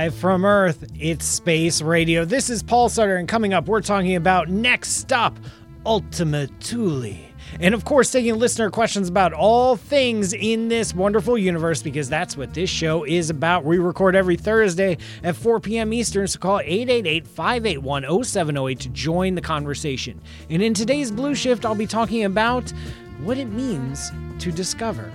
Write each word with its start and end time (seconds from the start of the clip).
Live 0.00 0.14
from 0.14 0.46
Earth, 0.46 0.90
it's 0.98 1.26
Space 1.26 1.82
Radio. 1.82 2.24
This 2.24 2.48
is 2.48 2.62
Paul 2.62 2.88
Sutter, 2.88 3.16
and 3.16 3.28
coming 3.28 3.52
up, 3.52 3.66
we're 3.66 3.82
talking 3.82 4.16
about 4.16 4.48
Next 4.48 4.92
Stop, 4.92 5.38
Ultima 5.84 6.46
Thule. 6.58 7.16
And 7.60 7.74
of 7.74 7.84
course, 7.84 8.10
taking 8.10 8.38
listener 8.38 8.70
questions 8.70 9.10
about 9.10 9.34
all 9.34 9.76
things 9.76 10.32
in 10.32 10.68
this 10.68 10.94
wonderful 10.94 11.36
universe, 11.36 11.82
because 11.82 12.08
that's 12.08 12.34
what 12.34 12.54
this 12.54 12.70
show 12.70 13.04
is 13.04 13.28
about. 13.28 13.66
We 13.66 13.76
record 13.76 14.16
every 14.16 14.36
Thursday 14.36 14.96
at 15.22 15.36
4 15.36 15.60
p.m. 15.60 15.92
Eastern, 15.92 16.26
so 16.28 16.38
call 16.38 16.60
888 16.60 17.26
581 17.26 18.24
0708 18.24 18.80
to 18.80 18.88
join 18.88 19.34
the 19.34 19.42
conversation. 19.42 20.18
And 20.48 20.62
in 20.62 20.72
today's 20.72 21.10
Blue 21.10 21.34
Shift, 21.34 21.66
I'll 21.66 21.74
be 21.74 21.86
talking 21.86 22.24
about 22.24 22.72
what 23.20 23.36
it 23.36 23.52
means 23.52 24.10
to 24.38 24.50
discover. 24.50 25.12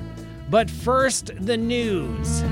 But 0.52 0.70
first, 0.70 1.31
the 1.39 1.58
news. 1.58 2.44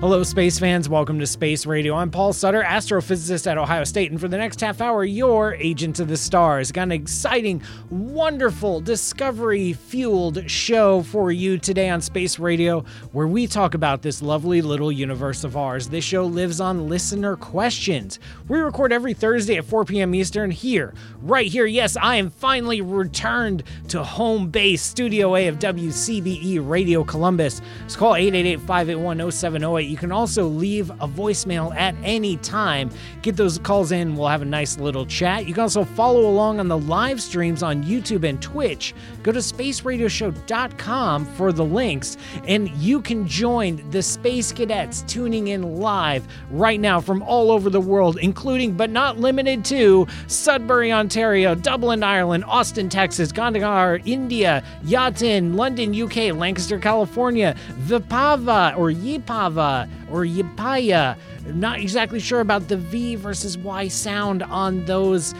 Hello, 0.00 0.22
space 0.22 0.58
fans. 0.58 0.88
Welcome 0.88 1.18
to 1.18 1.26
Space 1.26 1.66
Radio. 1.66 1.94
I'm 1.94 2.10
Paul 2.10 2.32
Sutter, 2.32 2.62
astrophysicist 2.62 3.46
at 3.46 3.58
Ohio 3.58 3.84
State, 3.84 4.10
and 4.10 4.18
for 4.18 4.28
the 4.28 4.38
next 4.38 4.58
half 4.62 4.80
hour, 4.80 5.04
your 5.04 5.56
agent 5.56 6.00
of 6.00 6.08
the 6.08 6.16
stars. 6.16 6.72
Got 6.72 6.84
an 6.84 6.92
exciting, 6.92 7.62
wonderful, 7.90 8.80
discovery 8.80 9.74
fueled 9.74 10.50
show 10.50 11.02
for 11.02 11.30
you 11.30 11.58
today 11.58 11.90
on 11.90 12.00
Space 12.00 12.38
Radio, 12.38 12.82
where 13.12 13.26
we 13.26 13.46
talk 13.46 13.74
about 13.74 14.00
this 14.00 14.22
lovely 14.22 14.62
little 14.62 14.90
universe 14.90 15.44
of 15.44 15.54
ours. 15.54 15.90
This 15.90 16.02
show 16.02 16.24
lives 16.24 16.62
on 16.62 16.88
listener 16.88 17.36
questions. 17.36 18.18
We 18.48 18.58
record 18.58 18.94
every 18.94 19.12
Thursday 19.12 19.58
at 19.58 19.66
4 19.66 19.84
p.m. 19.84 20.14
Eastern 20.14 20.50
here, 20.50 20.94
right 21.20 21.46
here. 21.46 21.66
Yes, 21.66 21.98
I 21.98 22.16
am 22.16 22.30
finally 22.30 22.80
returned 22.80 23.64
to 23.88 24.02
home 24.02 24.48
base, 24.48 24.80
Studio 24.80 25.36
A 25.36 25.46
of 25.48 25.58
WCBE 25.58 26.66
Radio 26.66 27.04
Columbus. 27.04 27.60
It's 27.84 27.96
call 27.96 28.14
888 28.14 28.60
581 28.60 29.30
0708 29.30 29.89
you 29.90 29.96
can 29.96 30.12
also 30.12 30.46
leave 30.46 30.90
a 30.90 31.08
voicemail 31.08 31.74
at 31.74 31.94
any 32.02 32.36
time. 32.38 32.90
Get 33.22 33.36
those 33.36 33.58
calls 33.58 33.92
in, 33.92 34.16
we'll 34.16 34.28
have 34.28 34.42
a 34.42 34.46
nice 34.46 34.78
little 34.78 35.04
chat. 35.04 35.46
You 35.46 35.54
can 35.54 35.62
also 35.62 35.84
follow 35.84 36.28
along 36.30 36.60
on 36.60 36.68
the 36.68 36.78
live 36.78 37.20
streams 37.20 37.62
on 37.62 37.82
YouTube 37.82 38.28
and 38.28 38.40
Twitch. 38.40 38.94
Go 39.22 39.32
to 39.32 39.40
spaceradioshow.com 39.40 41.26
for 41.34 41.52
the 41.52 41.64
links, 41.64 42.16
and 42.46 42.68
you 42.70 43.02
can 43.02 43.26
join 43.26 43.88
the 43.90 44.02
Space 44.02 44.52
Cadets 44.52 45.02
tuning 45.02 45.48
in 45.48 45.76
live 45.76 46.26
right 46.50 46.80
now 46.80 47.00
from 47.00 47.22
all 47.22 47.50
over 47.50 47.68
the 47.68 47.80
world, 47.80 48.18
including 48.18 48.74
but 48.74 48.90
not 48.90 49.18
limited 49.18 49.64
to 49.66 50.06
Sudbury, 50.28 50.92
Ontario, 50.92 51.54
Dublin, 51.54 52.02
Ireland, 52.02 52.44
Austin, 52.44 52.88
Texas, 52.88 53.32
Gandhar, 53.32 54.00
India, 54.06 54.62
Yatin, 54.84 55.54
London, 55.54 56.00
UK, 56.00 56.34
Lancaster, 56.34 56.78
California, 56.78 57.56
Vipava 57.80 58.76
or 58.76 58.90
Yipava, 58.90 59.79
or 60.10 60.24
Yapaya. 60.24 61.16
Not 61.46 61.80
exactly 61.80 62.20
sure 62.20 62.40
about 62.40 62.68
the 62.68 62.76
V 62.76 63.16
versus 63.16 63.56
Y 63.58 63.88
sound 63.88 64.42
on 64.42 64.84
those. 64.84 65.34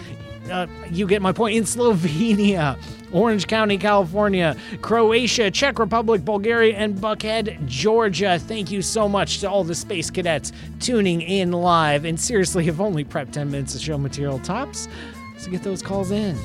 Uh, 0.50 0.66
you 0.90 1.06
get 1.06 1.22
my 1.22 1.32
point. 1.32 1.56
In 1.56 1.64
Slovenia, 1.64 2.78
Orange 3.12 3.46
County, 3.46 3.78
California, 3.78 4.56
Croatia, 4.80 5.50
Czech 5.50 5.78
Republic, 5.78 6.24
Bulgaria, 6.24 6.76
and 6.76 6.96
Buckhead, 6.96 7.64
Georgia. 7.66 8.38
Thank 8.38 8.70
you 8.70 8.82
so 8.82 9.08
much 9.08 9.40
to 9.40 9.50
all 9.50 9.64
the 9.64 9.74
space 9.74 10.10
cadets 10.10 10.52
tuning 10.80 11.20
in 11.20 11.52
live. 11.52 12.04
And 12.04 12.18
seriously, 12.18 12.64
have 12.66 12.80
only 12.80 13.04
prepped 13.04 13.32
10 13.32 13.50
minutes 13.50 13.74
of 13.74 13.80
show 13.80 13.98
material 13.98 14.38
tops. 14.40 14.88
So 15.38 15.50
get 15.50 15.62
those 15.62 15.82
calls 15.82 16.10
in. 16.10 16.36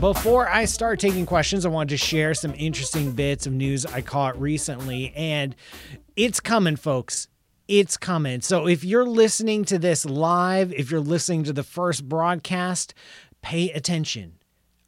Before 0.00 0.46
I 0.46 0.66
start 0.66 1.00
taking 1.00 1.24
questions, 1.24 1.64
I 1.64 1.70
wanted 1.70 1.88
to 1.88 1.96
share 1.96 2.34
some 2.34 2.54
interesting 2.54 3.12
bits 3.12 3.46
of 3.46 3.54
news 3.54 3.86
I 3.86 4.02
caught 4.02 4.38
recently. 4.38 5.10
And 5.16 5.56
it's 6.16 6.38
coming, 6.38 6.76
folks. 6.76 7.28
It's 7.66 7.96
coming. 7.96 8.42
So 8.42 8.68
if 8.68 8.84
you're 8.84 9.06
listening 9.06 9.64
to 9.64 9.78
this 9.78 10.04
live, 10.04 10.72
if 10.72 10.90
you're 10.90 11.00
listening 11.00 11.44
to 11.44 11.52
the 11.54 11.62
first 11.62 12.06
broadcast, 12.06 12.92
pay 13.40 13.70
attention 13.70 14.34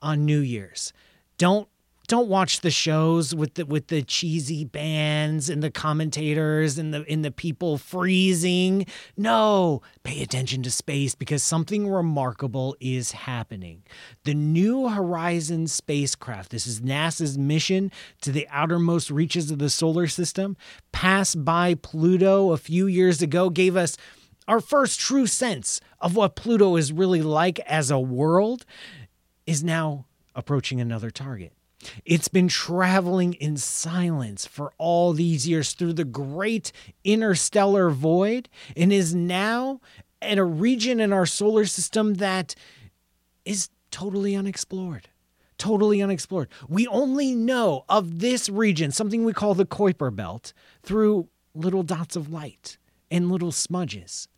on 0.03 0.27
New 0.27 0.41
Year's. 0.41 0.93
Don't 1.39 1.69
don't 2.09 2.29
watch 2.29 2.63
the 2.63 2.71
shows 2.71 3.35
with 3.35 3.55
the 3.55 3.67
with 3.67 3.89
the 3.89 4.03
cheesy 4.03 4.65
bands 4.65 5.51
and 5.51 5.63
the 5.63 5.71
commentators 5.71 6.79
and 6.79 6.93
the 6.93 7.05
in 7.05 7.21
the 7.21 7.31
people 7.31 7.77
freezing. 7.77 8.87
No, 9.17 9.83
pay 10.03 10.23
attention 10.23 10.63
to 10.63 10.71
space 10.71 11.15
because 11.15 11.43
something 11.43 11.87
remarkable 11.87 12.75
is 12.81 13.13
happening. 13.13 13.83
The 14.25 14.33
New 14.33 14.89
Horizons 14.89 15.73
spacecraft, 15.73 16.51
this 16.51 16.67
is 16.67 16.81
NASA's 16.81 17.37
mission 17.37 17.93
to 18.23 18.33
the 18.33 18.49
outermost 18.51 19.11
reaches 19.11 19.51
of 19.51 19.59
the 19.59 19.71
solar 19.71 20.07
system, 20.07 20.57
passed 20.93 21.45
by 21.45 21.75
Pluto 21.75 22.53
a 22.53 22.57
few 22.57 22.87
years 22.87 23.21
ago, 23.21 23.51
gave 23.51 23.77
us 23.77 23.99
our 24.49 24.61
first 24.61 24.99
true 24.99 25.27
sense 25.27 25.79
of 26.01 26.17
what 26.17 26.37
Pluto 26.37 26.77
is 26.77 26.91
really 26.91 27.21
like 27.21 27.61
as 27.61 27.91
a 27.91 28.01
world 28.01 28.65
is 29.47 29.63
now 29.63 30.07
approaching 30.35 30.81
another 30.81 31.11
target. 31.11 31.53
It's 32.05 32.29
been 32.29 32.49
traveling 32.49 33.35
in 33.35 33.57
silence 33.57 34.47
for 34.47 34.73
all 34.79 35.13
these 35.13 35.47
years 35.47 35.73
through 35.73 35.93
the 35.95 36.05
great 36.05 36.73
interstellar 37.05 37.91
void 37.91 38.49
and 38.77 38.93
is 38.93 39.15
now 39.15 39.81
in 40.21 40.39
a 40.39 40.45
region 40.45 41.01
in 41.01 41.13
our 41.13 41.27
solar 41.27 41.65
system 41.67 42.15
that 42.15 42.55
is 43.45 43.69
totally 43.91 44.35
unexplored. 44.35 45.09
Totally 45.57 46.01
unexplored. 46.01 46.49
We 46.69 46.87
only 46.87 47.35
know 47.35 47.85
of 47.89 48.21
this 48.21 48.49
region, 48.49 48.93
something 48.93 49.25
we 49.25 49.33
call 49.33 49.55
the 49.55 49.67
Kuiper 49.67 50.15
Belt, 50.15 50.53
through 50.83 51.29
little 51.55 51.83
dots 51.83 52.15
of 52.15 52.33
light 52.33 52.79
and 53.11 53.31
little 53.31 53.53
smudges. 53.53 54.29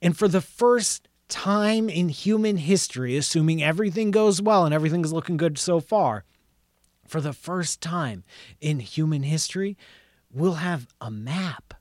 And 0.00 0.16
for 0.16 0.28
the 0.28 0.40
first 0.40 1.08
time 1.28 1.88
in 1.88 2.08
human 2.08 2.56
history, 2.56 3.16
assuming 3.16 3.62
everything 3.62 4.10
goes 4.10 4.40
well 4.40 4.64
and 4.64 4.74
everything's 4.74 5.12
looking 5.12 5.36
good 5.36 5.58
so 5.58 5.80
far, 5.80 6.24
for 7.08 7.20
the 7.20 7.32
first 7.32 7.80
time 7.80 8.24
in 8.60 8.80
human 8.80 9.22
history, 9.22 9.76
we'll 10.30 10.54
have 10.54 10.86
a 11.00 11.10
map 11.10 11.74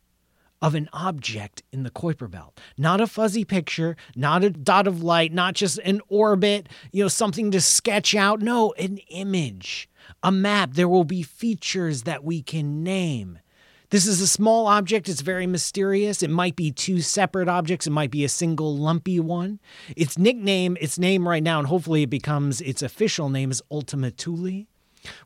of 0.62 0.74
an 0.74 0.90
object 0.92 1.62
in 1.72 1.84
the 1.84 1.92
Kuiper 1.92 2.30
Belt. 2.30 2.60
Not 2.78 3.02
a 3.02 3.08
fuzzy 3.08 3.46
picture, 3.46 3.96
not 4.16 4.44
a 4.44 4.50
dot 4.50 4.88
of 4.88 5.04
light, 5.04 5.32
not 5.32 5.54
just 5.54 5.78
an 5.80 6.02
orbit, 6.10 6.68
you 6.92 7.04
know, 7.04 7.08
something 7.10 7.52
to 7.52 7.62
sketch 7.62 8.16
out. 8.16 8.42
No, 8.42 8.74
an 8.74 8.98
image, 9.10 9.90
a 10.24 10.32
map. 10.32 10.74
There 10.74 10.90
will 10.90 11.04
be 11.04 11.22
features 11.22 12.04
that 12.04 12.24
we 12.24 12.42
can 12.42 12.84
name. 12.84 13.40
This 13.90 14.06
is 14.06 14.20
a 14.20 14.28
small 14.28 14.68
object. 14.68 15.08
It's 15.08 15.22
very 15.22 15.48
mysterious. 15.48 16.22
It 16.22 16.30
might 16.30 16.58
be 16.58 16.72
two 16.72 17.02
separate 17.02 17.48
objects. 17.48 17.88
It 17.88 17.92
might 17.92 18.12
be 18.12 18.26
a 18.26 18.30
single 18.30 18.76
lumpy 18.76 19.20
one. 19.20 19.60
Its 19.96 20.18
nickname, 20.18 20.76
its 20.82 21.00
name 21.00 21.28
right 21.28 21.44
now, 21.44 21.60
and 21.60 21.68
hopefully 21.68 22.04
it 22.04 22.10
becomes 22.10 22.60
its 22.60 22.82
official 22.82 23.30
name 23.30 23.52
is 23.52 23.62
Ultima 23.72 24.10
Thule 24.12 24.66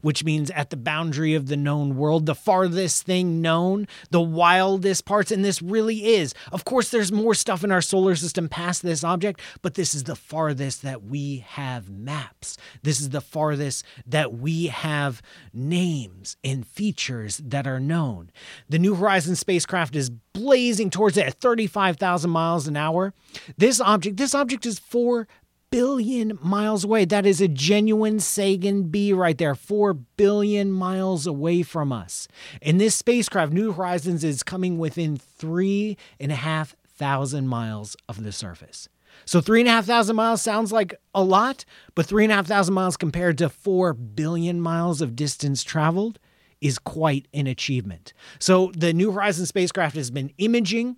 which 0.01 0.23
means 0.23 0.51
at 0.51 0.69
the 0.69 0.77
boundary 0.77 1.33
of 1.33 1.47
the 1.47 1.57
known 1.57 1.95
world, 1.95 2.25
the 2.25 2.35
farthest 2.35 3.05
thing 3.05 3.41
known, 3.41 3.87
the 4.09 4.21
wildest 4.21 5.05
parts. 5.05 5.31
And 5.31 5.43
this 5.43 5.61
really 5.61 6.15
is. 6.15 6.33
Of 6.51 6.65
course, 6.65 6.89
there's 6.89 7.11
more 7.11 7.33
stuff 7.33 7.63
in 7.63 7.71
our 7.71 7.81
solar 7.81 8.15
system 8.15 8.49
past 8.49 8.81
this 8.81 9.03
object, 9.03 9.41
but 9.61 9.75
this 9.75 9.93
is 9.93 10.03
the 10.03 10.15
farthest 10.15 10.81
that 10.81 11.03
we 11.03 11.45
have 11.47 11.89
maps. 11.89 12.57
This 12.83 12.99
is 12.99 13.09
the 13.09 13.21
farthest 13.21 13.85
that 14.05 14.33
we 14.33 14.67
have 14.67 15.21
names 15.53 16.37
and 16.43 16.65
features 16.65 17.37
that 17.37 17.67
are 17.67 17.79
known. 17.79 18.31
The 18.69 18.79
New 18.79 18.95
Horizons 18.95 19.39
spacecraft 19.39 19.95
is 19.95 20.09
blazing 20.09 20.89
towards 20.89 21.17
it 21.17 21.27
at 21.27 21.35
35,000 21.35 22.29
miles 22.29 22.67
an 22.67 22.77
hour. 22.77 23.13
This 23.57 23.81
object, 23.81 24.17
this 24.17 24.33
object 24.35 24.65
is 24.65 24.79
4 24.79 25.27
billion 25.71 26.37
miles 26.41 26.83
away. 26.83 27.05
That 27.05 27.25
is 27.25 27.41
a 27.41 27.47
genuine 27.47 28.19
Sagan 28.19 28.83
B 28.83 29.13
right 29.13 29.37
there, 29.37 29.55
4 29.55 29.93
billion 29.93 30.71
miles 30.71 31.25
away 31.25 31.63
from 31.63 31.91
us. 31.91 32.27
And 32.61 32.79
this 32.79 32.95
spacecraft, 32.95 33.53
New 33.53 33.71
Horizons, 33.71 34.23
is 34.23 34.43
coming 34.43 34.77
within 34.77 35.17
three 35.17 35.97
and 36.19 36.31
a 36.31 36.35
half 36.35 36.75
thousand 36.85 37.47
miles 37.47 37.95
of 38.07 38.23
the 38.23 38.31
surface. 38.31 38.87
So 39.25 39.41
three 39.41 39.61
and 39.61 39.67
a 39.67 39.71
half 39.71 39.85
thousand 39.85 40.15
miles 40.15 40.41
sounds 40.41 40.71
like 40.71 40.93
a 41.15 41.23
lot, 41.23 41.65
but 41.95 42.05
three 42.05 42.23
and 42.23 42.31
a 42.31 42.35
half 42.35 42.47
thousand 42.47 42.73
miles 42.73 42.97
compared 42.97 43.37
to 43.39 43.49
4 43.49 43.93
billion 43.93 44.61
miles 44.61 45.01
of 45.01 45.15
distance 45.15 45.63
traveled 45.63 46.19
is 46.59 46.77
quite 46.77 47.27
an 47.33 47.47
achievement. 47.47 48.13
So 48.39 48.71
the 48.75 48.93
New 48.93 49.11
Horizons 49.11 49.49
spacecraft 49.49 49.95
has 49.95 50.11
been 50.11 50.31
imaging 50.37 50.97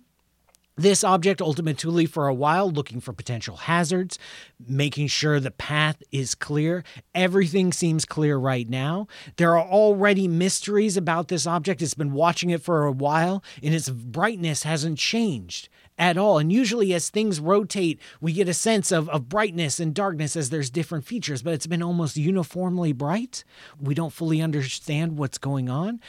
this 0.76 1.04
object 1.04 1.40
Ultima 1.40 1.74
Thule 1.74 2.06
for 2.06 2.26
a 2.26 2.34
while, 2.34 2.70
looking 2.70 3.00
for 3.00 3.12
potential 3.12 3.56
hazards, 3.56 4.18
making 4.66 5.06
sure 5.06 5.38
the 5.38 5.50
path 5.50 6.02
is 6.10 6.34
clear. 6.34 6.82
Everything 7.14 7.72
seems 7.72 8.04
clear 8.04 8.36
right 8.36 8.68
now. 8.68 9.06
There 9.36 9.56
are 9.56 9.66
already 9.66 10.26
mysteries 10.26 10.96
about 10.96 11.28
this 11.28 11.46
object. 11.46 11.80
It's 11.80 11.94
been 11.94 12.12
watching 12.12 12.50
it 12.50 12.62
for 12.62 12.84
a 12.84 12.92
while, 12.92 13.42
and 13.62 13.74
its 13.74 13.88
brightness 13.88 14.64
hasn't 14.64 14.98
changed 14.98 15.68
at 15.96 16.18
all. 16.18 16.38
And 16.38 16.52
usually, 16.52 16.92
as 16.92 17.08
things 17.08 17.40
rotate, 17.40 18.00
we 18.20 18.32
get 18.32 18.48
a 18.48 18.54
sense 18.54 18.90
of, 18.90 19.08
of 19.10 19.28
brightness 19.28 19.78
and 19.78 19.94
darkness 19.94 20.36
as 20.36 20.50
there's 20.50 20.70
different 20.70 21.04
features, 21.04 21.42
but 21.42 21.54
it's 21.54 21.66
been 21.66 21.82
almost 21.82 22.16
uniformly 22.16 22.92
bright. 22.92 23.44
We 23.80 23.94
don't 23.94 24.12
fully 24.12 24.42
understand 24.42 25.18
what's 25.18 25.38
going 25.38 25.68
on. 25.68 26.00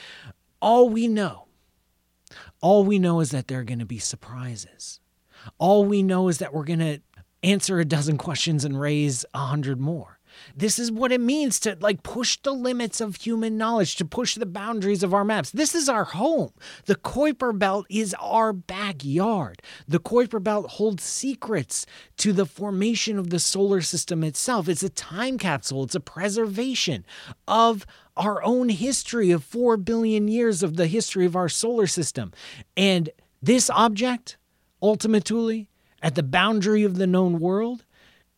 All 0.59 0.89
we 0.89 1.07
know, 1.07 1.44
all 2.61 2.83
we 2.83 2.99
know 2.99 3.19
is 3.19 3.31
that 3.31 3.47
there 3.47 3.59
are 3.59 3.63
going 3.63 3.79
to 3.79 3.85
be 3.85 3.99
surprises. 3.99 4.99
All 5.57 5.85
we 5.85 6.03
know 6.03 6.27
is 6.27 6.39
that 6.39 6.53
we're 6.53 6.63
going 6.63 6.79
to 6.79 7.01
answer 7.43 7.79
a 7.79 7.85
dozen 7.85 8.17
questions 8.17 8.65
and 8.65 8.79
raise 8.79 9.25
a 9.33 9.39
hundred 9.39 9.79
more. 9.79 10.15
This 10.55 10.79
is 10.79 10.91
what 10.91 11.11
it 11.11 11.21
means 11.21 11.59
to 11.61 11.77
like 11.79 12.03
push 12.03 12.37
the 12.37 12.51
limits 12.51 13.01
of 13.01 13.15
human 13.15 13.57
knowledge, 13.57 13.95
to 13.97 14.05
push 14.05 14.35
the 14.35 14.45
boundaries 14.45 15.03
of 15.03 15.13
our 15.13 15.23
maps. 15.23 15.51
This 15.51 15.73
is 15.73 15.89
our 15.89 16.03
home. 16.03 16.51
The 16.85 16.95
Kuiper 16.95 17.57
Belt 17.57 17.85
is 17.89 18.15
our 18.19 18.53
backyard. 18.53 19.61
The 19.88 19.99
Kuiper 19.99 20.43
Belt 20.43 20.71
holds 20.71 21.03
secrets 21.03 21.85
to 22.17 22.33
the 22.33 22.45
formation 22.45 23.17
of 23.17 23.29
the 23.29 23.39
solar 23.39 23.81
system 23.81 24.23
itself. 24.23 24.67
It's 24.67 24.83
a 24.83 24.89
time 24.89 25.38
capsule, 25.38 25.83
it's 25.83 25.95
a 25.95 25.99
preservation 25.99 27.05
of 27.47 27.85
our 28.17 28.44
own 28.44 28.69
history 28.69 29.31
of 29.31 29.44
4 29.44 29.77
billion 29.77 30.27
years 30.27 30.63
of 30.63 30.77
the 30.77 30.88
history 30.88 31.25
of 31.25 31.35
our 31.35 31.50
solar 31.50 31.88
system. 31.88 32.31
And 32.77 33.09
this 33.41 33.69
object, 33.69 34.38
Ultima 34.81 35.19
Thule, 35.19 35.65
at 36.01 36.15
the 36.15 36.23
boundary 36.23 36.83
of 36.83 36.97
the 36.97 37.07
known 37.07 37.39
world, 37.39 37.83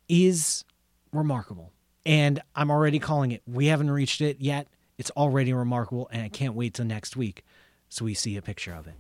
is 0.07 0.63
remarkable 1.11 1.71
and 2.07 2.41
I'm 2.55 2.71
already 2.71 2.99
calling 2.99 3.31
it. 3.31 3.43
We 3.45 3.65
haven't 3.67 3.91
reached 3.91 4.21
it 4.21 4.37
yet. 4.39 4.67
It's 4.97 5.11
already 5.11 5.51
remarkable, 5.53 6.07
and 6.11 6.23
I 6.23 6.29
can't 6.29 6.55
wait 6.55 6.73
till 6.73 6.85
next 6.85 7.17
week 7.17 7.43
so 7.89 8.05
we 8.05 8.13
see 8.13 8.37
a 8.37 8.41
picture 8.41 8.73
of 8.73 8.87
it. 8.87 8.95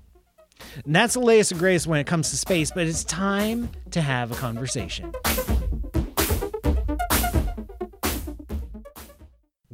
And 0.85 0.93
that's 0.93 1.13
the 1.13 1.21
latest 1.21 1.51
and 1.51 1.59
greatest 1.59 1.87
when 1.87 1.99
it 1.99 2.05
comes 2.05 2.29
to 2.31 2.37
space, 2.37 2.69
but 2.69 2.85
it's 2.85 3.05
time 3.05 3.69
to 3.91 4.01
have 4.01 4.31
a 4.31 4.35
conversation. 4.35 5.13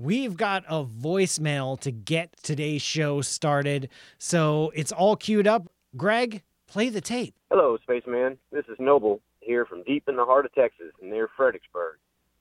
We've 0.03 0.35
got 0.35 0.65
a 0.67 0.83
voicemail 0.83 1.79
to 1.79 1.89
get 1.89 2.35
today's 2.43 2.81
show 2.81 3.21
started, 3.21 3.87
so 4.17 4.73
it's 4.75 4.91
all 4.91 5.15
queued 5.15 5.47
up. 5.47 5.69
Greg, 5.95 6.43
play 6.67 6.89
the 6.89 6.99
tape. 6.99 7.33
Hello, 7.49 7.77
spaceman. 7.81 8.37
This 8.51 8.65
is 8.67 8.75
Noble 8.79 9.21
here 9.39 9.65
from 9.65 9.81
deep 9.83 10.09
in 10.09 10.17
the 10.17 10.25
heart 10.25 10.45
of 10.45 10.53
Texas 10.53 10.91
near 11.01 11.29
Fredericksburg 11.37 11.99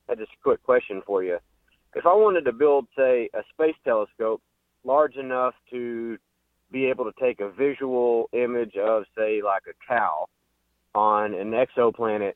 had 0.09 0.19
just 0.19 0.32
a 0.32 0.43
quick 0.43 0.61
question 0.64 1.03
for 1.06 1.23
you. 1.23 1.38
If 1.94 2.05
I 2.05 2.12
wanted 2.14 2.47
to 2.47 2.53
build, 2.53 2.88
say, 2.97 3.31
a 3.32 3.43
space 3.55 3.76
telescope 3.85 4.43
large 4.82 5.14
enough 5.14 5.55
to 5.70 6.19
be 6.73 6.87
able 6.87 7.05
to 7.05 7.12
take 7.20 7.41
a 7.41 7.49
visual 7.49 8.29
image 8.32 8.75
of, 8.76 9.05
say, 9.17 9.41
like 9.41 9.62
a 9.70 9.87
cow 9.87 10.26
on 10.97 11.32
an 11.32 11.53
exoplanet 11.53 12.32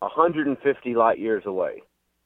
150 0.00 0.94
light 0.94 1.18
years 1.18 1.44
away, 1.46 1.80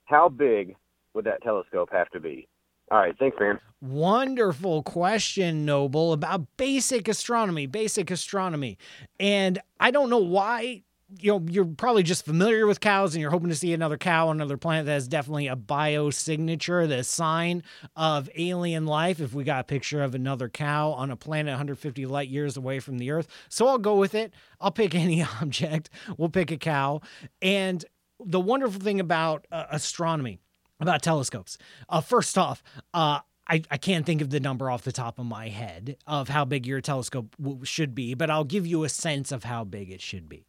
how 0.06 0.28
big 0.28 0.75
would 1.16 1.24
that 1.24 1.42
telescope 1.42 1.88
have 1.90 2.08
to 2.10 2.20
be? 2.20 2.46
All 2.90 2.98
right, 2.98 3.16
thanks, 3.18 3.36
man. 3.40 3.58
Wonderful 3.80 4.84
question, 4.84 5.64
Noble, 5.64 6.12
about 6.12 6.46
basic 6.56 7.08
astronomy, 7.08 7.66
basic 7.66 8.12
astronomy. 8.12 8.78
And 9.18 9.58
I 9.80 9.90
don't 9.90 10.08
know 10.08 10.18
why 10.18 10.84
you 11.18 11.32
know, 11.32 11.46
you're 11.48 11.64
probably 11.64 12.02
just 12.02 12.24
familiar 12.24 12.66
with 12.66 12.80
cows 12.80 13.14
and 13.14 13.22
you're 13.22 13.30
hoping 13.30 13.48
to 13.48 13.54
see 13.54 13.72
another 13.72 13.96
cow 13.96 14.28
on 14.28 14.36
another 14.36 14.56
planet 14.56 14.86
that 14.86 14.92
has 14.92 15.06
definitely 15.06 15.46
a 15.46 15.54
biosignature, 15.54 16.88
the 16.88 17.04
sign 17.04 17.62
of 17.94 18.28
alien 18.36 18.86
life. 18.86 19.20
If 19.20 19.32
we 19.32 19.44
got 19.44 19.60
a 19.60 19.64
picture 19.64 20.02
of 20.02 20.14
another 20.14 20.48
cow 20.48 20.90
on 20.92 21.10
a 21.10 21.16
planet 21.16 21.52
150 21.52 22.06
light 22.06 22.28
years 22.28 22.56
away 22.56 22.80
from 22.80 22.98
the 22.98 23.12
Earth. 23.12 23.28
So 23.48 23.68
I'll 23.68 23.78
go 23.78 23.96
with 23.96 24.14
it. 24.14 24.32
I'll 24.60 24.72
pick 24.72 24.94
any 24.96 25.22
object. 25.40 25.90
We'll 26.16 26.28
pick 26.28 26.50
a 26.50 26.56
cow. 26.56 27.00
And 27.40 27.84
the 28.24 28.40
wonderful 28.40 28.80
thing 28.80 28.98
about 28.98 29.46
uh, 29.52 29.66
astronomy, 29.70 30.40
about 30.81 31.02
telescopes, 31.02 31.58
uh, 31.88 32.00
first 32.00 32.37
off, 32.37 32.62
uh, 32.94 33.20
I, 33.49 33.62
I 33.70 33.76
can't 33.76 34.05
think 34.05 34.20
of 34.23 34.31
the 34.31 34.40
number 34.40 34.70
off 34.70 34.82
the 34.82 34.93
top 34.93 35.19
of 35.19 35.26
my 35.26 35.49
head 35.49 35.96
of 36.06 36.28
how 36.28 36.44
big 36.44 36.67
your 36.67 36.81
telescope 36.81 37.37
w- 37.40 37.64
should 37.64 37.94
be, 37.94 38.14
but 38.14 38.31
I'll 38.31 38.44
give 38.44 38.67
you 38.67 38.82
a 38.84 38.88
sense 38.88 39.31
of 39.31 39.44
how 39.44 39.62
big 39.64 39.90
it 39.90 40.00
should 40.00 40.28
be. 40.28 40.46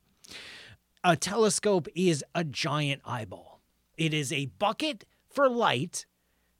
A 1.04 1.16
telescope 1.16 1.88
is 1.96 2.24
a 2.34 2.44
giant 2.44 3.02
eyeball. 3.06 3.62
It 3.98 4.14
is 4.14 4.34
a 4.34 4.48
bucket 4.58 5.06
for 5.30 5.48
light, 5.48 6.06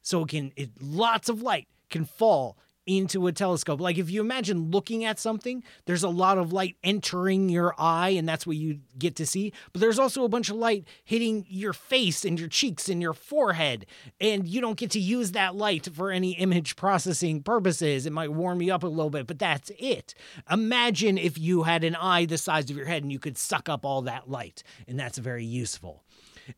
so 0.00 0.22
it 0.22 0.28
can 0.28 0.52
it, 0.56 0.70
lots 0.80 1.28
of 1.28 1.42
light 1.42 1.66
can 1.90 2.04
fall 2.04 2.56
into 2.88 3.26
a 3.26 3.32
telescope. 3.32 3.80
Like 3.80 3.98
if 3.98 4.10
you 4.10 4.20
imagine 4.20 4.70
looking 4.70 5.04
at 5.04 5.18
something, 5.18 5.62
there's 5.84 6.02
a 6.02 6.08
lot 6.08 6.38
of 6.38 6.52
light 6.52 6.76
entering 6.82 7.50
your 7.50 7.74
eye, 7.78 8.10
and 8.10 8.26
that's 8.26 8.46
what 8.46 8.56
you 8.56 8.80
get 8.98 9.14
to 9.16 9.26
see. 9.26 9.52
But 9.72 9.80
there's 9.80 9.98
also 9.98 10.24
a 10.24 10.28
bunch 10.28 10.48
of 10.48 10.56
light 10.56 10.88
hitting 11.04 11.44
your 11.48 11.74
face 11.74 12.24
and 12.24 12.40
your 12.40 12.48
cheeks 12.48 12.88
and 12.88 13.02
your 13.02 13.12
forehead, 13.12 13.86
and 14.20 14.48
you 14.48 14.60
don't 14.60 14.78
get 14.78 14.90
to 14.92 15.00
use 15.00 15.32
that 15.32 15.54
light 15.54 15.86
for 15.94 16.10
any 16.10 16.32
image 16.32 16.76
processing 16.76 17.42
purposes. 17.42 18.06
It 18.06 18.12
might 18.12 18.32
warm 18.32 18.62
you 18.62 18.74
up 18.74 18.82
a 18.82 18.88
little 18.88 19.10
bit, 19.10 19.26
but 19.26 19.38
that's 19.38 19.70
it. 19.78 20.14
Imagine 20.50 21.18
if 21.18 21.36
you 21.38 21.64
had 21.64 21.84
an 21.84 21.94
eye 21.94 22.24
the 22.24 22.38
size 22.38 22.70
of 22.70 22.76
your 22.76 22.86
head 22.86 23.02
and 23.02 23.12
you 23.12 23.18
could 23.18 23.36
suck 23.36 23.68
up 23.68 23.84
all 23.84 24.02
that 24.02 24.30
light, 24.30 24.62
and 24.86 24.98
that's 24.98 25.18
very 25.18 25.44
useful. 25.44 26.02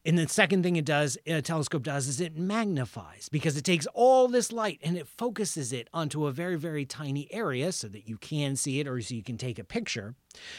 And 0.04 0.18
the 0.18 0.28
second 0.28 0.62
thing 0.62 0.76
it 0.76 0.84
does, 0.84 1.18
a 1.26 1.42
telescope 1.42 1.82
does, 1.82 2.08
is 2.08 2.20
it 2.20 2.36
magnifies 2.36 3.28
because 3.28 3.56
it 3.56 3.64
takes 3.64 3.86
all 3.94 4.28
this 4.28 4.52
light 4.52 4.80
and 4.82 4.96
it 4.96 5.06
focuses 5.06 5.72
it 5.72 5.88
onto 5.92 6.26
a 6.26 6.32
very, 6.32 6.56
very 6.56 6.84
tiny 6.84 7.32
area 7.32 7.72
so 7.72 7.88
that 7.88 8.08
you 8.08 8.16
can 8.16 8.56
see 8.56 8.80
it 8.80 8.88
or 8.88 9.00
so 9.00 9.14
you 9.14 9.22
can 9.22 9.38
take 9.38 9.58
a 9.58 9.64
picture. 9.64 10.14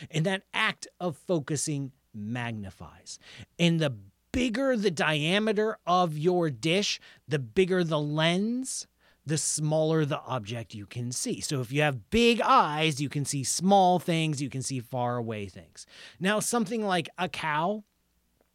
And 0.10 0.26
that 0.26 0.44
act 0.54 0.88
of 1.00 1.18
focusing 1.18 1.92
magnifies. 2.14 3.20
And 3.58 3.80
the 3.80 3.96
bigger 4.32 4.78
the 4.78 4.92
diameter 4.92 5.78
of 5.86 6.18
your 6.18 6.50
dish, 6.50 7.00
the 7.28 7.40
bigger 7.40 7.84
the 7.84 8.00
lens, 8.00 8.88
the 9.26 9.38
smaller 9.38 10.04
the 10.06 10.20
object 10.22 10.74
you 10.74 10.86
can 10.86 11.12
see. 11.12 11.42
So 11.42 11.62
if 11.62 11.72
you 11.72 11.82
have 11.82 12.10
big 12.10 12.42
eyes, 12.42 13.00
you 13.00 13.10
can 13.10 13.26
see 13.26 13.44
small 13.44 14.00
things, 14.00 14.42
you 14.42 14.50
can 14.50 14.62
see 14.62 14.80
far 14.80 15.18
away 15.18 15.48
things. 15.48 15.86
Now, 16.20 16.40
something 16.40 16.84
like 16.84 17.10
a 17.18 17.30
cow 17.30 17.84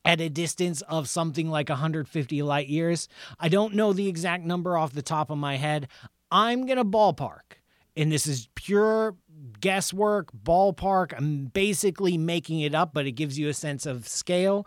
at 0.07 0.21
a 0.21 0.29
distance 0.29 0.83
of 0.83 1.09
something 1.09 1.51
like 1.51 1.69
150 1.69 2.43
light 2.43 2.69
years. 2.69 3.09
I 3.41 3.49
don't 3.49 3.75
know 3.75 3.93
the 3.93 4.09
exact 4.09 4.45
number 4.45 4.77
off 4.77 4.93
the 4.93 5.03
top 5.03 5.31
of 5.31 5.39
my 5.39 5.57
head. 5.57 5.89
I'm 6.31 6.67
going 6.67 6.79
to 6.79 6.85
ballpark. 6.85 7.59
And 7.97 8.13
this 8.13 8.27
is 8.27 8.49
pure 8.55 9.17
guesswork, 9.61 10.31
ballpark. 10.33 11.15
I'm 11.17 11.47
basically 11.47 12.19
making 12.19 12.61
it 12.61 12.75
up, 12.75 12.93
but 12.93 13.07
it 13.07 13.13
gives 13.13 13.39
you 13.39 13.49
a 13.49 13.55
sense 13.55 13.87
of 13.87 14.07
scale. 14.07 14.67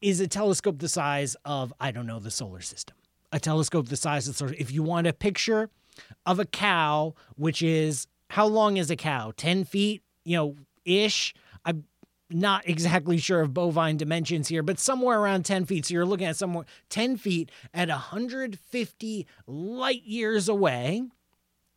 Is 0.00 0.20
a 0.20 0.26
telescope 0.26 0.78
the 0.78 0.88
size 0.88 1.36
of, 1.44 1.72
I 1.78 1.90
don't 1.92 2.06
know, 2.06 2.18
the 2.18 2.30
solar 2.30 2.60
system? 2.60 2.96
A 3.32 3.38
telescope 3.38 3.88
the 3.88 3.96
size 3.96 4.26
of 4.26 4.34
the 4.34 4.38
solar 4.38 4.54
If 4.58 4.72
you 4.72 4.82
want 4.82 5.06
a 5.06 5.12
picture 5.12 5.70
of 6.26 6.38
a 6.38 6.44
cow, 6.44 7.14
which 7.36 7.62
is 7.62 8.06
how 8.30 8.46
long 8.46 8.78
is 8.78 8.90
a 8.90 8.96
cow? 8.96 9.32
10 9.36 9.64
feet, 9.64 10.02
you 10.24 10.36
know, 10.36 10.56
ish. 10.84 11.34
Not 12.32 12.68
exactly 12.68 13.18
sure 13.18 13.42
of 13.42 13.54
bovine 13.54 13.96
dimensions 13.96 14.48
here, 14.48 14.62
but 14.62 14.78
somewhere 14.78 15.18
around 15.18 15.44
10 15.44 15.66
feet. 15.66 15.86
So 15.86 15.94
you're 15.94 16.06
looking 16.06 16.26
at 16.26 16.36
somewhere 16.36 16.64
10 16.88 17.16
feet 17.16 17.50
at 17.74 17.88
150 17.88 19.26
light 19.46 20.02
years 20.04 20.48
away. 20.48 21.02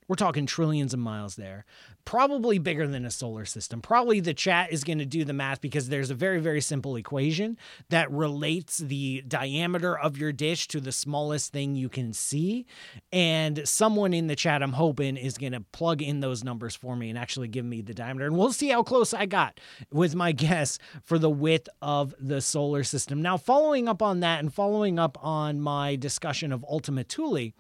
We're 0.08 0.16
talking 0.16 0.46
trillions 0.46 0.94
of 0.94 1.00
miles 1.00 1.36
there. 1.36 1.66
Probably 2.06 2.60
bigger 2.60 2.88
than 2.88 3.06
a 3.06 3.12
solar 3.12 3.46
system. 3.46 3.82
Probably 3.82 4.20
the 4.20 4.36
chat 4.36 4.72
is 4.72 4.84
going 4.84 5.00
to 5.00 5.06
do 5.06 5.26
the 5.26 5.34
math 5.34 5.62
because 5.62 5.90
there's 5.90 6.12
a 6.12 6.16
very, 6.16 6.40
very 6.40 6.62
simple 6.62 6.96
equation 6.96 7.58
that 7.90 8.12
relates 8.12 8.78
the 8.78 9.24
diameter 9.28 9.98
of 9.98 10.18
your 10.18 10.32
dish 10.32 10.68
to 10.68 10.80
the 10.80 10.92
smallest 10.92 11.52
thing 11.52 11.76
you 11.76 11.90
can 11.90 12.14
see. 12.14 12.68
And 13.12 13.68
someone 13.68 14.14
in 14.14 14.28
the 14.28 14.36
chat, 14.36 14.62
I'm 14.62 14.74
hoping, 14.74 15.18
is 15.18 15.40
going 15.40 15.54
to 15.54 15.62
plug 15.62 16.04
in 16.04 16.20
those 16.20 16.44
numbers 16.44 16.76
for 16.76 16.96
me 16.96 17.10
and 17.10 17.18
actually 17.18 17.48
give 17.48 17.66
me 17.66 17.82
the 17.82 17.96
diameter. 17.96 18.28
And 18.28 18.38
we'll 18.38 18.54
see 18.54 18.70
how 18.70 18.84
close 18.84 19.12
I 19.12 19.26
got 19.26 19.60
with 19.92 20.14
my 20.14 20.32
guess 20.46 20.78
for 21.04 21.18
the 21.18 21.32
width 21.32 21.68
of 21.82 22.14
the 22.20 22.42
solar 22.42 22.84
system. 22.84 23.24
Now, 23.24 23.38
following 23.38 23.88
up 23.88 24.04
on 24.04 24.20
that 24.20 24.40
and 24.40 24.54
following 24.54 25.00
up 25.00 25.18
on 25.24 25.60
my 25.60 25.96
discussion 25.96 26.52
of 26.52 26.64
Ultima 26.70 27.04
Thule, 27.04 27.54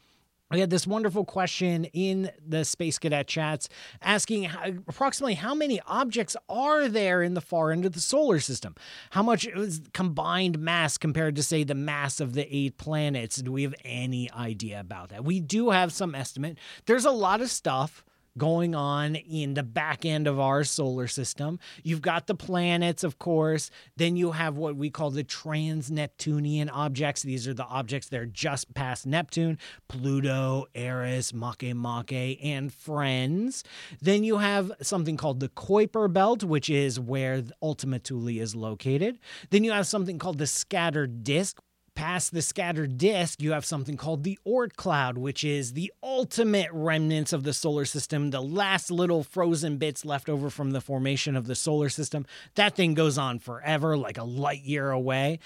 we 0.52 0.60
had 0.60 0.70
this 0.70 0.86
wonderful 0.86 1.26
question 1.26 1.86
in 1.86 2.32
the 2.46 2.64
Space 2.64 3.00
Cadet 3.00 3.28
chats 3.28 3.68
asking 4.02 4.44
how, 4.44 4.68
approximately 4.88 5.34
how 5.34 5.56
many 5.56 5.82
objects 5.88 6.38
are 6.48 6.88
there 6.88 7.24
in 7.24 7.34
the 7.34 7.42
far 7.42 7.72
end 7.72 7.86
of 7.86 7.94
the 7.94 8.00
solar 8.00 8.40
system? 8.40 8.76
How 9.12 9.24
much 9.24 9.48
is 9.48 9.82
combined 9.94 10.60
mass 10.60 10.98
compared 10.98 11.36
to, 11.38 11.44
say, 11.44 11.64
the 11.64 11.76
mass 11.76 12.20
of 12.20 12.34
the 12.34 12.48
eight 12.56 12.78
planets? 12.78 13.38
Do 13.38 13.52
we 13.52 13.64
have 13.64 13.76
any 13.84 14.32
idea 14.32 14.80
about 14.80 15.10
that? 15.10 15.26
We 15.26 15.40
do 15.40 15.72
have 15.72 15.92
some 15.92 16.14
estimate. 16.14 16.58
There's 16.86 17.06
a 17.06 17.12
lot 17.12 17.42
of 17.42 17.50
stuff 17.50 18.06
going 18.38 18.76
on 18.76 19.16
in 19.16 19.54
the 19.54 19.64
back 19.64 20.06
end 20.06 20.28
of 20.28 20.40
our 20.40 20.64
solar 20.64 21.08
system. 21.08 21.60
You've 21.84 22.02
got 22.02 22.28
the 22.28 22.36
planets, 22.36 23.04
of 23.04 23.20
course. 23.20 23.70
Then 23.96 24.16
you 24.16 24.32
have 24.32 24.58
what 24.58 24.76
we 24.76 24.90
call 24.90 25.12
the 25.12 25.24
trans 25.24 25.90
Neptunian 25.90 26.70
objects. 26.70 27.24
These 27.24 27.48
are 27.48 27.54
the 27.54 27.66
objects 27.66 28.10
that 28.10 28.20
are 28.20 28.26
just 28.26 28.74
past 28.74 29.06
Neptune 29.06 29.58
Pluto, 29.88 30.66
Eris, 30.76 31.32
Makemake, 31.32 32.40
and 32.44 32.74
friends. 32.74 33.64
Then 34.02 34.24
you 34.24 34.38
have 34.38 34.72
something 34.82 35.18
called 35.18 35.40
the 35.40 35.50
Kuiper 35.50 36.12
Belt, 36.12 36.44
which 36.44 36.70
is 36.70 37.00
where 37.00 37.44
Ultima 37.62 38.00
Thule 38.00 38.28
is 38.28 38.56
located. 38.56 39.20
Then 39.50 39.64
you 39.64 39.72
have 39.72 39.88
something 39.88 40.20
called 40.20 40.38
the 40.38 40.48
scattered 40.48 41.24
disk, 41.24 41.62
past 41.96 42.34
the 42.34 42.42
scattered 42.42 42.98
disk, 42.98 43.42
you 43.42 43.54
have 43.54 43.66
something 43.66 43.98
called 43.98 44.24
the 44.24 44.38
Oort 44.46 44.76
cloud, 44.76 45.18
which 45.18 45.44
is 45.44 45.74
the 45.74 45.92
ultimate 46.04 46.70
remnants 46.72 47.34
of 47.34 47.44
the 47.44 47.54
solar 47.54 47.86
system, 47.86 48.30
the 48.30 48.42
last 48.42 48.92
little 48.92 49.24
frozen 49.24 49.78
bits 49.78 50.06
left 50.06 50.30
over 50.30 50.50
from 50.50 50.72
the 50.72 50.82
formation 50.82 51.36
of 51.36 51.48
the 51.48 51.56
solar 51.56 51.90
system. 51.90 52.26
That 52.56 52.76
thing 52.76 52.94
goes 52.94 53.18
on 53.18 53.40
forever, 53.40 53.98
like 53.98 54.18
a 54.18 54.24
light 54.24 54.64
year 54.64 54.92
away. 54.92 55.40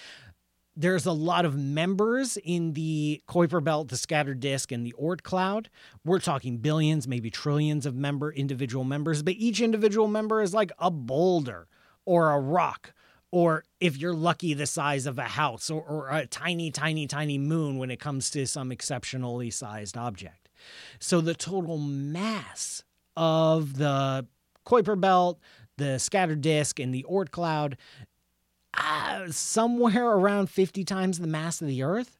There's 0.75 1.05
a 1.05 1.11
lot 1.11 1.45
of 1.45 1.57
members 1.57 2.37
in 2.37 2.73
the 2.73 3.21
Kuiper 3.27 3.63
Belt, 3.63 3.89
the 3.89 3.97
scattered 3.97 4.39
disk, 4.39 4.71
and 4.71 4.85
the 4.85 4.95
Oort 5.01 5.23
cloud. 5.23 5.69
We're 6.05 6.19
talking 6.19 6.57
billions, 6.57 7.07
maybe 7.07 7.29
trillions 7.29 7.85
of 7.85 7.95
member 7.95 8.31
individual 8.31 8.85
members, 8.85 9.21
but 9.21 9.35
each 9.35 9.61
individual 9.61 10.07
member 10.07 10.41
is 10.41 10.53
like 10.53 10.71
a 10.79 10.89
boulder 10.89 11.67
or 12.05 12.31
a 12.31 12.39
rock 12.39 12.93
or 13.31 13.63
if 13.79 13.97
you're 13.97 14.13
lucky, 14.13 14.53
the 14.53 14.65
size 14.65 15.05
of 15.05 15.19
a 15.19 15.23
house 15.23 15.69
or, 15.69 15.81
or, 15.81 16.09
a 16.09 16.25
tiny, 16.25 16.71
tiny, 16.71 17.07
tiny 17.07 17.37
moon 17.37 17.77
when 17.77 17.91
it 17.91 17.99
comes 17.99 18.29
to 18.31 18.45
some 18.45 18.71
exceptionally 18.71 19.51
sized 19.51 19.97
object. 19.97 20.49
So 20.99 21.21
the 21.21 21.35
total 21.35 21.77
mass 21.77 22.83
of 23.15 23.77
the 23.77 24.25
Kuiper 24.65 24.99
Belt, 24.99 25.39
the 25.77 25.99
scattered 25.99 26.41
disk, 26.41 26.79
and 26.79 26.93
the 26.93 27.05
Oort 27.09 27.31
cloud, 27.31 27.77
uh, 28.75 29.31
somewhere 29.31 30.09
around 30.09 30.49
50 30.49 30.83
times 30.83 31.19
the 31.19 31.27
mass 31.27 31.61
of 31.61 31.67
the 31.67 31.83
Earth. 31.83 32.17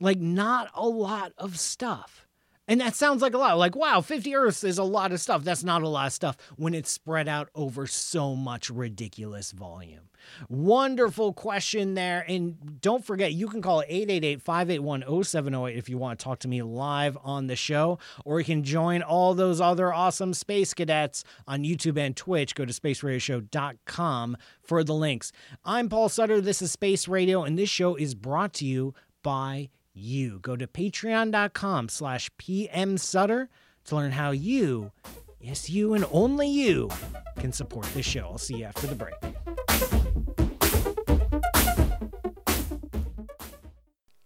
Like, 0.00 0.18
not 0.18 0.70
a 0.74 0.86
lot 0.86 1.32
of 1.38 1.58
stuff. 1.58 2.21
And 2.68 2.80
that 2.80 2.94
sounds 2.94 3.22
like 3.22 3.34
a 3.34 3.38
lot. 3.38 3.58
Like, 3.58 3.74
wow, 3.74 4.00
50 4.00 4.36
Earths 4.36 4.62
is 4.62 4.78
a 4.78 4.84
lot 4.84 5.10
of 5.10 5.20
stuff. 5.20 5.42
That's 5.42 5.64
not 5.64 5.82
a 5.82 5.88
lot 5.88 6.06
of 6.06 6.12
stuff 6.12 6.36
when 6.56 6.74
it's 6.74 6.90
spread 6.90 7.26
out 7.26 7.48
over 7.56 7.88
so 7.88 8.36
much 8.36 8.70
ridiculous 8.70 9.50
volume. 9.50 10.08
Wonderful 10.48 11.32
question 11.32 11.94
there. 11.94 12.24
And 12.28 12.80
don't 12.80 13.04
forget, 13.04 13.32
you 13.32 13.48
can 13.48 13.62
call 13.62 13.82
888 13.82 14.42
581 14.42 15.24
0708 15.24 15.76
if 15.76 15.88
you 15.88 15.98
want 15.98 16.20
to 16.20 16.24
talk 16.24 16.38
to 16.40 16.48
me 16.48 16.62
live 16.62 17.18
on 17.24 17.48
the 17.48 17.56
show, 17.56 17.98
or 18.24 18.38
you 18.38 18.44
can 18.44 18.62
join 18.62 19.02
all 19.02 19.34
those 19.34 19.60
other 19.60 19.92
awesome 19.92 20.32
space 20.32 20.72
cadets 20.72 21.24
on 21.48 21.64
YouTube 21.64 21.98
and 21.98 22.16
Twitch. 22.16 22.54
Go 22.54 22.64
to 22.64 22.72
spaceradioshow.com 22.72 24.36
for 24.62 24.84
the 24.84 24.94
links. 24.94 25.32
I'm 25.64 25.88
Paul 25.88 26.08
Sutter. 26.08 26.40
This 26.40 26.62
is 26.62 26.70
Space 26.70 27.08
Radio, 27.08 27.42
and 27.42 27.58
this 27.58 27.70
show 27.70 27.96
is 27.96 28.14
brought 28.14 28.52
to 28.54 28.64
you 28.64 28.94
by 29.24 29.68
you. 29.94 30.38
Go 30.40 30.56
to 30.56 30.66
patreon.com 30.66 31.88
slash 31.88 32.30
pmsutter 32.38 33.48
to 33.84 33.96
learn 33.96 34.12
how 34.12 34.30
you, 34.30 34.92
yes, 35.40 35.68
you 35.68 35.94
and 35.94 36.04
only 36.12 36.48
you, 36.48 36.90
can 37.38 37.52
support 37.52 37.86
this 37.94 38.06
show. 38.06 38.22
I'll 38.22 38.38
see 38.38 38.58
you 38.58 38.64
after 38.64 38.86
the 38.86 38.94
break. 38.94 39.91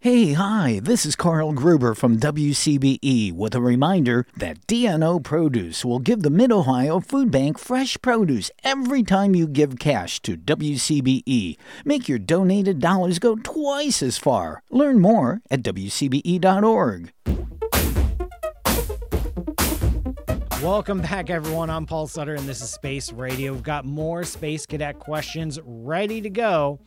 Hey, 0.06 0.34
hi, 0.34 0.78
this 0.84 1.04
is 1.04 1.16
Carl 1.16 1.52
Gruber 1.52 1.92
from 1.92 2.20
WCBE 2.20 3.32
with 3.32 3.56
a 3.56 3.60
reminder 3.60 4.24
that 4.36 4.64
DNO 4.68 5.20
Produce 5.24 5.84
will 5.84 5.98
give 5.98 6.22
the 6.22 6.30
Mid 6.30 6.52
Ohio 6.52 7.00
Food 7.00 7.32
Bank 7.32 7.58
fresh 7.58 8.00
produce 8.00 8.48
every 8.62 9.02
time 9.02 9.34
you 9.34 9.48
give 9.48 9.80
cash 9.80 10.22
to 10.22 10.36
WCBE. 10.36 11.56
Make 11.84 12.08
your 12.08 12.20
donated 12.20 12.78
dollars 12.78 13.18
go 13.18 13.34
twice 13.34 14.00
as 14.00 14.16
far. 14.16 14.62
Learn 14.70 15.00
more 15.00 15.42
at 15.50 15.64
WCBE.org. 15.64 17.12
Welcome 20.62 21.02
back, 21.02 21.28
everyone. 21.28 21.68
I'm 21.68 21.84
Paul 21.84 22.06
Sutter, 22.06 22.34
and 22.34 22.48
this 22.48 22.62
is 22.62 22.70
Space 22.70 23.12
Radio. 23.12 23.52
We've 23.52 23.62
got 23.62 23.84
more 23.84 24.24
Space 24.24 24.64
Cadet 24.64 24.98
questions 24.98 25.60
ready 25.62 26.22
to 26.22 26.30
go. 26.30 26.80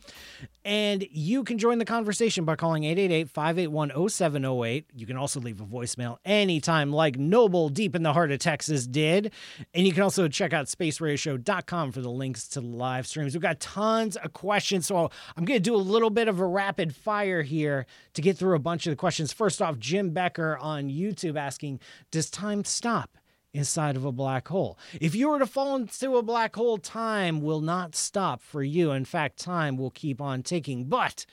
And 0.64 1.06
you 1.12 1.44
can 1.44 1.56
join 1.56 1.78
the 1.78 1.84
conversation 1.84 2.44
by 2.44 2.56
calling 2.56 2.82
888 2.82 3.30
581 3.30 4.08
0708. 4.08 4.86
You 4.92 5.06
can 5.06 5.16
also 5.16 5.38
leave 5.38 5.60
a 5.60 5.64
voicemail 5.64 6.18
anytime, 6.24 6.92
like 6.92 7.16
Noble 7.16 7.68
Deep 7.68 7.94
in 7.94 8.02
the 8.02 8.12
Heart 8.12 8.32
of 8.32 8.40
Texas 8.40 8.88
did. 8.88 9.32
And 9.72 9.86
you 9.86 9.92
can 9.92 10.02
also 10.02 10.26
check 10.26 10.52
out 10.52 10.66
spaceradioshow.com 10.66 11.92
for 11.92 12.00
the 12.00 12.10
links 12.10 12.48
to 12.48 12.60
the 12.60 12.66
live 12.66 13.06
streams. 13.06 13.34
We've 13.34 13.40
got 13.40 13.60
tons 13.60 14.16
of 14.16 14.32
questions. 14.32 14.86
So 14.88 15.10
I'm 15.36 15.44
going 15.44 15.58
to 15.58 15.62
do 15.62 15.76
a 15.76 15.78
little 15.78 16.10
bit 16.10 16.26
of 16.26 16.40
a 16.40 16.46
rapid 16.46 16.94
fire 16.94 17.42
here 17.42 17.86
to 18.14 18.20
get 18.20 18.36
through 18.36 18.56
a 18.56 18.60
bunch 18.60 18.88
of 18.88 18.90
the 18.90 18.96
questions. 18.96 19.32
First 19.32 19.62
off, 19.62 19.78
Jim 19.78 20.10
Becker 20.10 20.58
on 20.58 20.88
YouTube 20.88 21.38
asking 21.38 21.78
Does 22.10 22.30
time 22.30 22.64
stop? 22.64 23.19
Inside 23.52 23.96
of 23.96 24.04
a 24.04 24.12
black 24.12 24.48
hole. 24.48 24.78
If 25.00 25.14
you 25.14 25.28
were 25.28 25.38
to 25.38 25.46
fall 25.46 25.76
into 25.76 26.16
a 26.16 26.22
black 26.22 26.56
hole, 26.56 26.78
time 26.78 27.40
will 27.40 27.60
not 27.60 27.96
stop 27.96 28.42
for 28.42 28.62
you. 28.62 28.92
In 28.92 29.04
fact, 29.04 29.38
time 29.38 29.76
will 29.76 29.90
keep 29.90 30.20
on 30.20 30.42
ticking. 30.42 30.84
But 30.84 31.26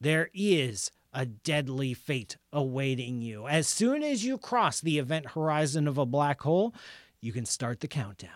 there 0.00 0.30
is 0.34 0.90
a 1.12 1.26
deadly 1.26 1.94
fate 1.94 2.36
awaiting 2.52 3.22
you. 3.22 3.48
As 3.48 3.66
soon 3.66 4.02
as 4.02 4.24
you 4.24 4.36
cross 4.36 4.80
the 4.80 4.98
event 4.98 5.30
horizon 5.30 5.88
of 5.88 5.98
a 5.98 6.06
black 6.06 6.42
hole, 6.42 6.74
you 7.20 7.32
can 7.32 7.46
start 7.46 7.80
the 7.80 7.88
countdown. 7.88 8.30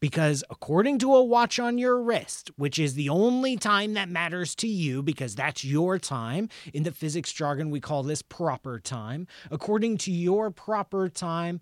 Because 0.00 0.42
according 0.48 0.98
to 1.00 1.14
a 1.14 1.22
watch 1.22 1.58
on 1.58 1.76
your 1.76 2.02
wrist, 2.02 2.50
which 2.56 2.78
is 2.78 2.94
the 2.94 3.10
only 3.10 3.58
time 3.58 3.92
that 3.92 4.08
matters 4.08 4.54
to 4.56 4.66
you 4.66 5.02
because 5.02 5.34
that's 5.34 5.62
your 5.62 5.98
time, 5.98 6.48
in 6.72 6.84
the 6.84 6.90
physics 6.90 7.30
jargon 7.30 7.68
we 7.68 7.80
call 7.80 8.02
this 8.02 8.22
proper 8.22 8.80
time, 8.80 9.26
according 9.50 9.98
to 9.98 10.10
your 10.10 10.50
proper 10.50 11.10
time, 11.10 11.60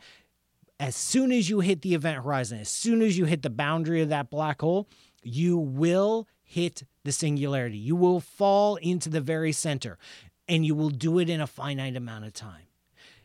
as 0.82 0.96
soon 0.96 1.30
as 1.30 1.48
you 1.48 1.60
hit 1.60 1.82
the 1.82 1.94
event 1.94 2.24
horizon, 2.24 2.58
as 2.58 2.68
soon 2.68 3.02
as 3.02 3.16
you 3.16 3.24
hit 3.24 3.42
the 3.42 3.50
boundary 3.50 4.02
of 4.02 4.08
that 4.08 4.30
black 4.30 4.60
hole, 4.60 4.88
you 5.22 5.56
will 5.56 6.26
hit 6.42 6.82
the 7.04 7.12
singularity. 7.12 7.78
You 7.78 7.94
will 7.94 8.18
fall 8.18 8.74
into 8.76 9.08
the 9.08 9.20
very 9.20 9.52
center 9.52 9.96
and 10.48 10.66
you 10.66 10.74
will 10.74 10.90
do 10.90 11.20
it 11.20 11.30
in 11.30 11.40
a 11.40 11.46
finite 11.46 11.94
amount 11.94 12.24
of 12.24 12.32
time. 12.32 12.64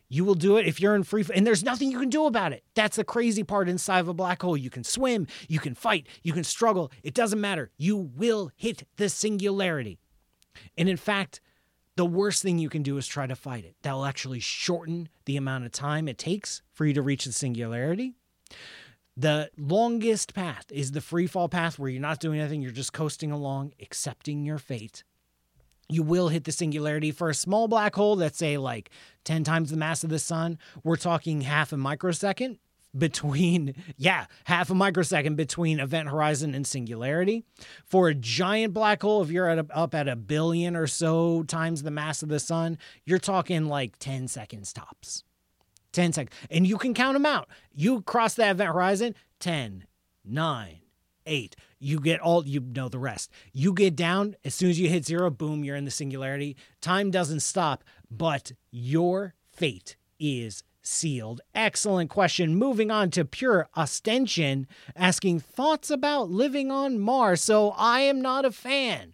You 0.08 0.24
will 0.24 0.36
do 0.36 0.58
it 0.58 0.68
if 0.68 0.80
you're 0.80 0.94
in 0.94 1.02
free 1.02 1.26
and 1.34 1.48
there's 1.48 1.64
nothing 1.64 1.90
you 1.92 2.00
can 2.00 2.12
do 2.12 2.28
about 2.28 2.54
it. 2.54 2.64
That's 2.76 2.98
the 2.98 3.04
crazy 3.04 3.44
part 3.44 3.68
inside 3.68 4.02
of 4.02 4.08
a 4.08 4.14
black 4.14 4.44
hole. 4.44 4.56
You 4.56 4.70
can 4.70 4.84
swim, 4.84 5.26
you 5.48 5.58
can 5.58 5.74
fight, 5.74 6.06
you 6.22 6.34
can 6.34 6.44
struggle. 6.44 6.92
It 7.02 7.16
doesn't 7.16 7.42
matter. 7.42 7.72
You 7.76 7.98
will 7.98 8.52
hit 8.56 8.84
the 8.98 9.10
singularity. 9.10 9.98
And 10.78 10.88
in 10.88 10.98
fact, 10.98 11.42
the 11.98 12.06
worst 12.06 12.44
thing 12.44 12.60
you 12.60 12.70
can 12.70 12.84
do 12.84 12.98
is 12.98 13.08
try 13.08 13.25
to 13.25 13.36
fight 13.36 13.66
it. 13.66 13.75
That'll 13.82 14.06
actually 14.06 14.39
shorten 14.39 15.10
the 15.25 15.36
amount 15.36 15.66
of 15.66 15.72
time 15.72 16.08
it 16.08 16.20
takes 16.20 16.62
for 16.72 16.86
you 16.86 16.94
to 16.94 17.01
reach 17.01 17.25
the 17.25 17.32
singularity. 17.32 18.13
The 19.18 19.50
longest 19.58 20.36
path 20.36 20.66
is 20.72 20.92
the 20.92 21.01
free 21.01 21.25
fall 21.25 21.50
path 21.50 21.80
where 21.80 21.89
you're 21.89 22.00
not 22.00 22.20
doing 22.20 22.39
anything, 22.39 22.62
you're 22.62 22.72
just 22.72 22.94
coasting 22.94 23.32
along, 23.32 23.74
accepting 23.82 24.46
your 24.46 24.60
fate. 24.60 25.04
You 25.89 26.04
will 26.04 26.27
hit 26.27 26.44
the 26.44 26.51
singularity 26.51 27.12
for 27.12 27.30
a 27.30 27.34
small 27.34 27.68
black 27.68 27.96
hole 27.96 28.16
that's, 28.16 28.38
say, 28.38 28.60
like 28.60 28.92
10 29.24 29.44
times 29.44 29.72
the 29.72 29.77
mass 29.77 30.04
of 30.04 30.12
the 30.12 30.20
sun. 30.20 30.60
We're 30.84 30.98
talking 30.98 31.42
half 31.42 31.74
a 31.74 31.77
microsecond 31.77 32.60
between, 32.96 33.75
yeah, 33.98 34.25
half 34.46 34.70
a 34.70 34.75
microsecond 34.75 35.38
between 35.38 35.79
event 35.79 36.10
horizon 36.10 36.53
and 36.53 36.65
singularity. 36.65 37.44
For 37.86 38.10
a 38.10 38.15
giant 38.15 38.74
black 38.74 39.01
hole, 39.01 39.22
if 39.22 39.29
you're 39.29 39.50
at 39.50 39.60
a, 39.60 39.67
up 39.75 39.96
at 39.96 40.08
a 40.08 40.15
billion 40.15 40.75
or 40.75 40.88
so 40.88 41.44
times 41.44 41.84
the 41.84 41.91
mass 41.91 42.22
of 42.24 42.29
the 42.29 42.39
sun, 42.39 42.77
you're 43.06 43.20
talking 43.20 43.65
like 43.65 43.98
10 44.00 44.27
seconds 44.27 44.74
tops. 44.74 45.24
10 45.94 46.13
seconds. 46.13 46.36
And 46.51 46.67
you 46.67 46.77
can 46.77 46.94
count 46.94 47.15
them 47.15 47.25
out. 47.25 47.50
You 47.74 48.01
cross 48.01 48.36
that 48.36 48.51
event 48.51 48.72
horizon 48.72 49.15
10, 49.39 49.86
9, 50.25 50.79
8. 51.25 51.56
You 51.79 52.00
get 52.00 52.20
all, 52.20 52.46
you 52.46 52.60
know 52.60 52.89
the 52.89 53.00
rest. 53.00 53.32
You 53.53 53.74
get 53.74 53.96
down, 53.96 54.36
as 54.44 54.56
soon 54.56 54.70
as 54.70 54.79
you 54.79 54.89
hit 54.89 55.06
zero, 55.06 55.29
boom, 55.29 55.63
you're 55.63 55.75
in 55.75 55.86
the 55.86 55.91
singularity. 55.91 56.58
Time 56.82 57.12
doesn't 57.12 57.41
stop, 57.41 57.84
but 58.10 58.51
your 58.72 59.36
fate 59.51 59.96
is 60.20 60.63
sealed? 60.88 61.41
Excellent 61.53 62.10
question. 62.10 62.56
Moving 62.56 62.89
on 62.89 63.12
to 63.12 63.25
pure 63.25 63.70
ostension, 63.75 64.67
asking 64.96 65.41
thoughts 65.41 65.89
about 65.89 66.32
living 66.32 66.72
on 66.72 67.00
Mars. 67.00 67.41
So 67.41 67.72
I 67.77 68.01
am 68.01 68.22
not 68.22 68.46
a 68.46 68.51
fan. 68.51 69.13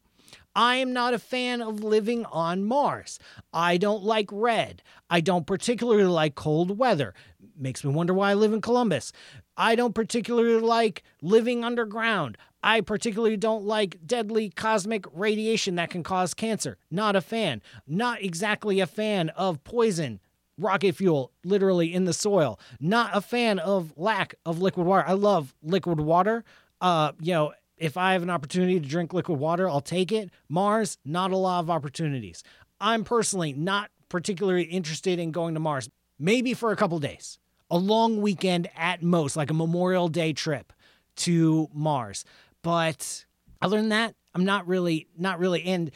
I 0.56 0.75
am 0.75 0.94
not 0.94 1.15
a 1.15 1.20
fan 1.20 1.62
of 1.62 1.84
living 1.84 2.25
on 2.25 2.63
Mars. 2.63 3.18
I 3.51 3.77
don't 3.77 4.03
like 4.03 4.30
red. 4.32 4.84
I 5.10 5.20
don't 5.20 5.48
particularly 5.48 6.03
like 6.03 6.36
cold 6.36 6.77
weather. 6.77 7.13
Makes 7.58 7.84
me 7.84 7.92
wonder 7.92 8.13
why 8.13 8.32
I 8.32 8.36
live 8.36 8.53
in 8.53 8.62
Columbus. 8.62 9.12
I 9.58 9.75
don't 9.75 9.96
particularly 9.96 10.60
like 10.62 11.03
living 11.22 11.63
underground. 11.63 12.38
I 12.62 12.82
particularly 12.82 13.38
don't 13.38 13.65
like 13.65 13.98
deadly 14.06 14.50
cosmic 14.50 15.06
radiation 15.12 15.75
that 15.75 15.89
can 15.89 16.03
cause 16.03 16.34
cancer. 16.34 16.77
Not 16.89 17.15
a 17.15 17.22
fan. 17.22 17.62
Not 17.88 18.22
exactly 18.22 18.80
a 18.80 18.88
fan 18.88 19.30
of 19.30 19.63
poison 19.63 20.20
rocket 20.58 20.96
fuel 20.96 21.32
literally 21.44 21.94
in 21.94 22.06
the 22.06 22.14
soil. 22.14 22.60
Not 22.80 23.12
a 23.14 23.22
fan 23.22 23.60
of 23.60 23.94
lack 23.98 24.36
of 24.46 24.60
liquid 24.60 24.86
water. 24.86 25.04
I 25.08 25.14
love 25.14 25.54
liquid 25.64 26.00
water. 26.00 26.44
Uh, 26.82 27.14
you 27.20 27.34
know, 27.34 27.54
if 27.78 27.98
I 27.98 28.14
have 28.14 28.24
an 28.24 28.30
opportunity 28.30 28.80
to 28.80 28.88
drink 28.88 29.14
liquid 29.14 29.40
water, 29.40 29.70
I'll 29.70 29.82
take 29.82 30.12
it. 30.12 30.30
Mars, 30.50 30.98
not 31.04 31.32
a 31.32 31.38
lot 31.38 31.60
of 31.60 31.70
opportunities. 31.70 32.44
I'm 32.80 33.04
personally 33.04 33.54
not 33.54 33.90
particularly 34.10 34.64
interested 34.64 35.20
in 35.20 35.32
going 35.32 35.54
to 35.54 35.60
Mars. 35.60 35.90
Maybe 36.20 36.54
for 36.54 36.72
a 36.72 36.76
couple 36.76 37.00
days. 37.00 37.40
A 37.72 37.78
long 37.78 38.22
weekend 38.22 38.70
at 38.78 39.02
most, 39.02 39.36
like 39.36 39.50
a 39.50 39.54
Memorial 39.54 40.08
Day 40.08 40.34
trip 40.34 40.72
to 41.18 41.70
Mars. 41.74 42.24
But 42.62 43.26
other 43.62 43.78
than 43.78 43.90
that, 43.90 44.16
I'm 44.36 44.46
not 44.46 44.68
really 44.68 45.08
not 45.18 45.40
really 45.40 45.64
and 45.64 45.92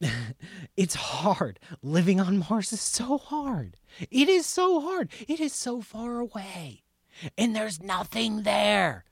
it's 0.76 0.94
hard. 0.94 1.58
Living 1.82 2.20
on 2.20 2.44
Mars 2.48 2.72
is 2.72 2.80
so 2.80 3.18
hard. 3.18 3.76
It 4.10 4.28
is 4.28 4.46
so 4.46 4.80
hard. 4.80 5.10
It 5.26 5.40
is 5.40 5.52
so 5.52 5.80
far 5.80 6.18
away. 6.18 6.84
And 7.36 7.54
there's 7.54 7.82
nothing 7.82 8.42
there. 8.42 9.04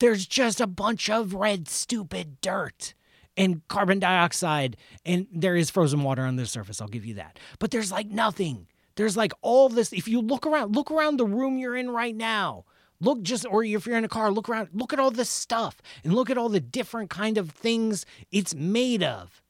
There's 0.00 0.26
just 0.26 0.60
a 0.60 0.66
bunch 0.66 1.08
of 1.08 1.34
red, 1.34 1.68
stupid 1.68 2.40
dirt 2.40 2.94
and 3.36 3.66
carbon 3.68 3.98
dioxide. 3.98 4.76
And 5.04 5.26
there 5.32 5.56
is 5.56 5.70
frozen 5.70 6.02
water 6.02 6.22
on 6.22 6.36
the 6.36 6.46
surface. 6.46 6.80
I'll 6.80 6.88
give 6.88 7.06
you 7.06 7.14
that. 7.14 7.38
But 7.58 7.70
there's 7.70 7.92
like 7.92 8.08
nothing. 8.08 8.66
There's 8.96 9.16
like 9.16 9.32
all 9.40 9.68
this. 9.68 9.92
If 9.92 10.08
you 10.08 10.20
look 10.20 10.46
around, 10.46 10.76
look 10.76 10.90
around 10.90 11.16
the 11.16 11.26
room 11.26 11.58
you're 11.58 11.76
in 11.76 11.90
right 11.90 12.14
now. 12.14 12.64
Look 13.00 13.22
just, 13.22 13.44
or 13.44 13.64
if 13.64 13.86
you're 13.86 13.98
in 13.98 14.04
a 14.04 14.08
car, 14.08 14.30
look 14.30 14.48
around, 14.48 14.68
look 14.72 14.92
at 14.92 15.00
all 15.00 15.10
this 15.10 15.28
stuff 15.28 15.82
and 16.04 16.14
look 16.14 16.30
at 16.30 16.38
all 16.38 16.48
the 16.48 16.60
different 16.60 17.10
kind 17.10 17.36
of 17.36 17.50
things 17.50 18.06
it's 18.30 18.54
made 18.54 19.02
of. 19.02 19.42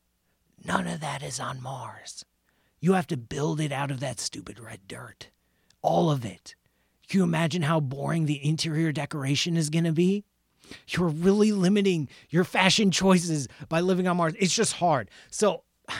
None 0.65 0.87
of 0.87 1.01
that 1.01 1.23
is 1.23 1.39
on 1.39 1.63
Mars. 1.63 2.25
You 2.81 2.95
have 2.95 3.07
to 3.09 3.17
build 3.17 3.61
it 3.61 3.71
out 3.71 3.91
of 3.91 4.01
that 4.01 4.19
stupid 4.19 4.59
red 4.59 4.81
dirt. 4.89 5.29
All 5.83 6.11
of 6.11 6.25
it. 6.25 6.55
Can 7.09 7.19
you 7.19 7.25
imagine 7.25 7.63
how 7.63 7.81
boring 7.81 8.25
the 8.25 8.43
interior 8.43 8.91
decoration 8.91 9.57
is 9.57 9.69
going 9.69 9.85
to 9.85 9.93
be? 9.93 10.25
You're 10.89 11.09
really 11.09 11.53
limiting 11.53 12.09
your 12.31 12.45
fashion 12.45 12.91
choices 12.91 13.47
by 13.69 13.81
living 13.81 14.09
on 14.09 14.17
Mars. 14.17 14.35
It's 14.39 14.55
just 14.55 14.75
hard. 14.75 15.11
So, 15.31 15.65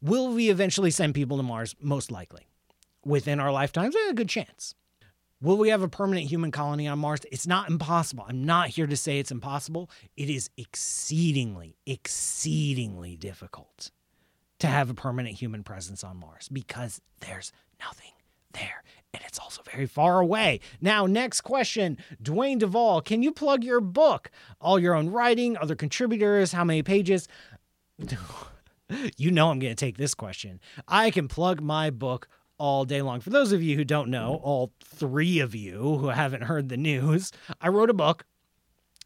will 0.00 0.32
we 0.32 0.48
eventually 0.48 0.90
send 0.90 1.14
people 1.14 1.36
to 1.36 1.42
Mars? 1.42 1.74
Most 1.78 2.10
likely. 2.10 2.46
Within 3.04 3.38
our 3.38 3.52
lifetimes, 3.52 3.94
eh, 3.94 4.10
a 4.10 4.14
good 4.14 4.30
chance. 4.30 4.74
Will 5.42 5.58
we 5.58 5.68
have 5.68 5.82
a 5.82 5.88
permanent 5.88 6.28
human 6.28 6.50
colony 6.50 6.88
on 6.88 6.98
Mars? 6.98 7.20
It's 7.30 7.46
not 7.46 7.68
impossible. 7.68 8.24
I'm 8.26 8.44
not 8.44 8.68
here 8.68 8.86
to 8.86 8.96
say 8.96 9.18
it's 9.18 9.30
impossible. 9.30 9.90
It 10.16 10.30
is 10.30 10.48
exceedingly, 10.56 11.76
exceedingly 11.84 13.16
difficult 13.16 13.90
to 14.58 14.66
have 14.66 14.90
a 14.90 14.94
permanent 14.94 15.36
human 15.36 15.62
presence 15.62 16.02
on 16.02 16.18
Mars 16.18 16.48
because 16.50 17.00
there's 17.20 17.52
nothing 17.80 18.12
there. 18.52 18.82
And 19.12 19.22
it's 19.26 19.38
also 19.38 19.62
very 19.70 19.86
far 19.86 20.20
away. 20.20 20.60
Now, 20.80 21.06
next 21.06 21.42
question 21.42 21.98
Dwayne 22.22 22.58
Duvall, 22.58 23.00
can 23.00 23.22
you 23.22 23.32
plug 23.32 23.64
your 23.64 23.80
book? 23.80 24.30
All 24.60 24.78
your 24.78 24.94
own 24.94 25.10
writing, 25.10 25.56
other 25.56 25.74
contributors, 25.74 26.52
how 26.52 26.64
many 26.64 26.82
pages? 26.82 27.28
you 29.16 29.30
know 29.30 29.50
I'm 29.50 29.58
going 29.58 29.74
to 29.74 29.74
take 29.74 29.96
this 29.96 30.14
question. 30.14 30.60
I 30.86 31.10
can 31.10 31.28
plug 31.28 31.60
my 31.60 31.90
book 31.90 32.28
all 32.58 32.84
day 32.84 33.02
long. 33.02 33.20
For 33.20 33.30
those 33.30 33.52
of 33.52 33.62
you 33.62 33.76
who 33.76 33.84
don't 33.84 34.10
know, 34.10 34.40
all 34.42 34.72
three 34.82 35.40
of 35.40 35.54
you 35.54 35.96
who 35.98 36.08
haven't 36.08 36.42
heard 36.42 36.68
the 36.68 36.76
news, 36.76 37.32
I 37.60 37.68
wrote 37.68 37.90
a 37.90 37.94
book 37.94 38.24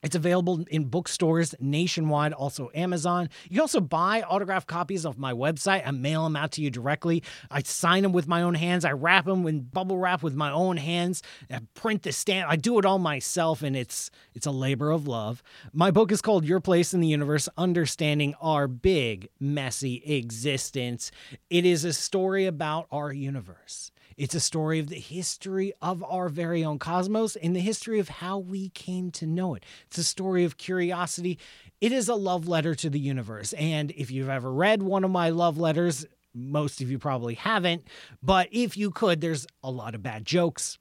it's 0.02 0.16
available 0.16 0.64
in 0.70 0.84
bookstores 0.84 1.54
nationwide, 1.60 2.32
also 2.32 2.70
Amazon. 2.74 3.28
You 3.44 3.56
can 3.56 3.60
also 3.60 3.80
buy 3.80 4.22
autographed 4.22 4.66
copies 4.66 5.04
of 5.04 5.18
my 5.18 5.32
website. 5.32 5.86
I 5.86 5.90
mail 5.90 6.24
them 6.24 6.36
out 6.36 6.52
to 6.52 6.62
you 6.62 6.70
directly. 6.70 7.22
I 7.50 7.62
sign 7.62 8.02
them 8.02 8.12
with 8.12 8.26
my 8.26 8.42
own 8.42 8.54
hands. 8.54 8.84
I 8.84 8.92
wrap 8.92 9.26
them 9.26 9.46
in 9.46 9.60
bubble 9.60 9.98
wrap 9.98 10.22
with 10.22 10.34
my 10.34 10.50
own 10.50 10.78
hands. 10.78 11.22
I 11.50 11.60
print 11.74 12.02
the 12.02 12.12
stamp. 12.12 12.50
I 12.50 12.56
do 12.56 12.78
it 12.78 12.86
all 12.86 12.98
myself, 12.98 13.62
and 13.62 13.76
it's 13.76 14.10
it's 14.34 14.46
a 14.46 14.50
labor 14.50 14.90
of 14.90 15.06
love. 15.06 15.42
My 15.72 15.90
book 15.90 16.12
is 16.12 16.22
called 16.22 16.44
Your 16.44 16.60
Place 16.60 16.94
in 16.94 17.00
the 17.00 17.08
Universe: 17.08 17.48
Understanding 17.58 18.34
Our 18.40 18.68
Big 18.68 19.28
Messy 19.38 20.02
Existence. 20.06 21.10
It 21.50 21.66
is 21.66 21.84
a 21.84 21.92
story 21.92 22.46
about 22.46 22.86
our 22.90 23.12
universe. 23.12 23.90
It's 24.20 24.34
a 24.34 24.40
story 24.40 24.78
of 24.80 24.88
the 24.88 25.00
history 25.00 25.72
of 25.80 26.04
our 26.04 26.28
very 26.28 26.62
own 26.62 26.78
cosmos 26.78 27.36
and 27.36 27.56
the 27.56 27.60
history 27.60 27.98
of 27.98 28.10
how 28.10 28.36
we 28.36 28.68
came 28.68 29.10
to 29.12 29.24
know 29.24 29.54
it. 29.54 29.64
It's 29.86 29.96
a 29.96 30.04
story 30.04 30.44
of 30.44 30.58
curiosity. 30.58 31.38
It 31.80 31.90
is 31.90 32.06
a 32.06 32.14
love 32.14 32.46
letter 32.46 32.74
to 32.74 32.90
the 32.90 33.00
universe. 33.00 33.54
And 33.54 33.90
if 33.92 34.10
you've 34.10 34.28
ever 34.28 34.52
read 34.52 34.82
one 34.82 35.04
of 35.04 35.10
my 35.10 35.30
love 35.30 35.56
letters, 35.56 36.04
most 36.34 36.82
of 36.82 36.90
you 36.90 36.98
probably 36.98 37.32
haven't, 37.32 37.88
but 38.22 38.50
if 38.52 38.76
you 38.76 38.90
could, 38.90 39.22
there's 39.22 39.46
a 39.64 39.70
lot 39.70 39.94
of 39.94 40.02
bad 40.02 40.26
jokes, 40.26 40.76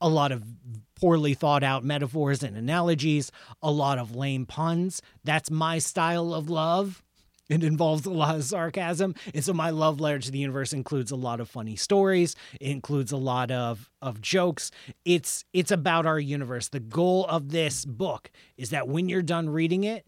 a 0.00 0.08
lot 0.08 0.30
of 0.30 0.44
poorly 0.94 1.34
thought 1.34 1.64
out 1.64 1.82
metaphors 1.82 2.44
and 2.44 2.56
analogies, 2.56 3.32
a 3.60 3.72
lot 3.72 3.98
of 3.98 4.14
lame 4.14 4.46
puns. 4.46 5.02
That's 5.24 5.50
my 5.50 5.80
style 5.80 6.32
of 6.32 6.48
love. 6.48 7.02
It 7.48 7.64
involves 7.64 8.04
a 8.04 8.10
lot 8.10 8.34
of 8.34 8.44
sarcasm. 8.44 9.14
And 9.34 9.42
so 9.42 9.52
my 9.52 9.70
love 9.70 10.00
letter 10.00 10.18
to 10.18 10.30
the 10.30 10.38
universe 10.38 10.72
includes 10.72 11.10
a 11.10 11.16
lot 11.16 11.40
of 11.40 11.48
funny 11.48 11.76
stories. 11.76 12.36
It 12.60 12.70
includes 12.70 13.12
a 13.12 13.16
lot 13.16 13.50
of 13.50 13.90
of 14.02 14.20
jokes. 14.20 14.70
It's 15.04 15.44
it's 15.52 15.70
about 15.70 16.06
our 16.06 16.20
universe. 16.20 16.68
The 16.68 16.80
goal 16.80 17.26
of 17.26 17.50
this 17.50 17.84
book 17.84 18.30
is 18.56 18.70
that 18.70 18.88
when 18.88 19.08
you're 19.08 19.22
done 19.22 19.48
reading 19.48 19.84
it, 19.84 20.06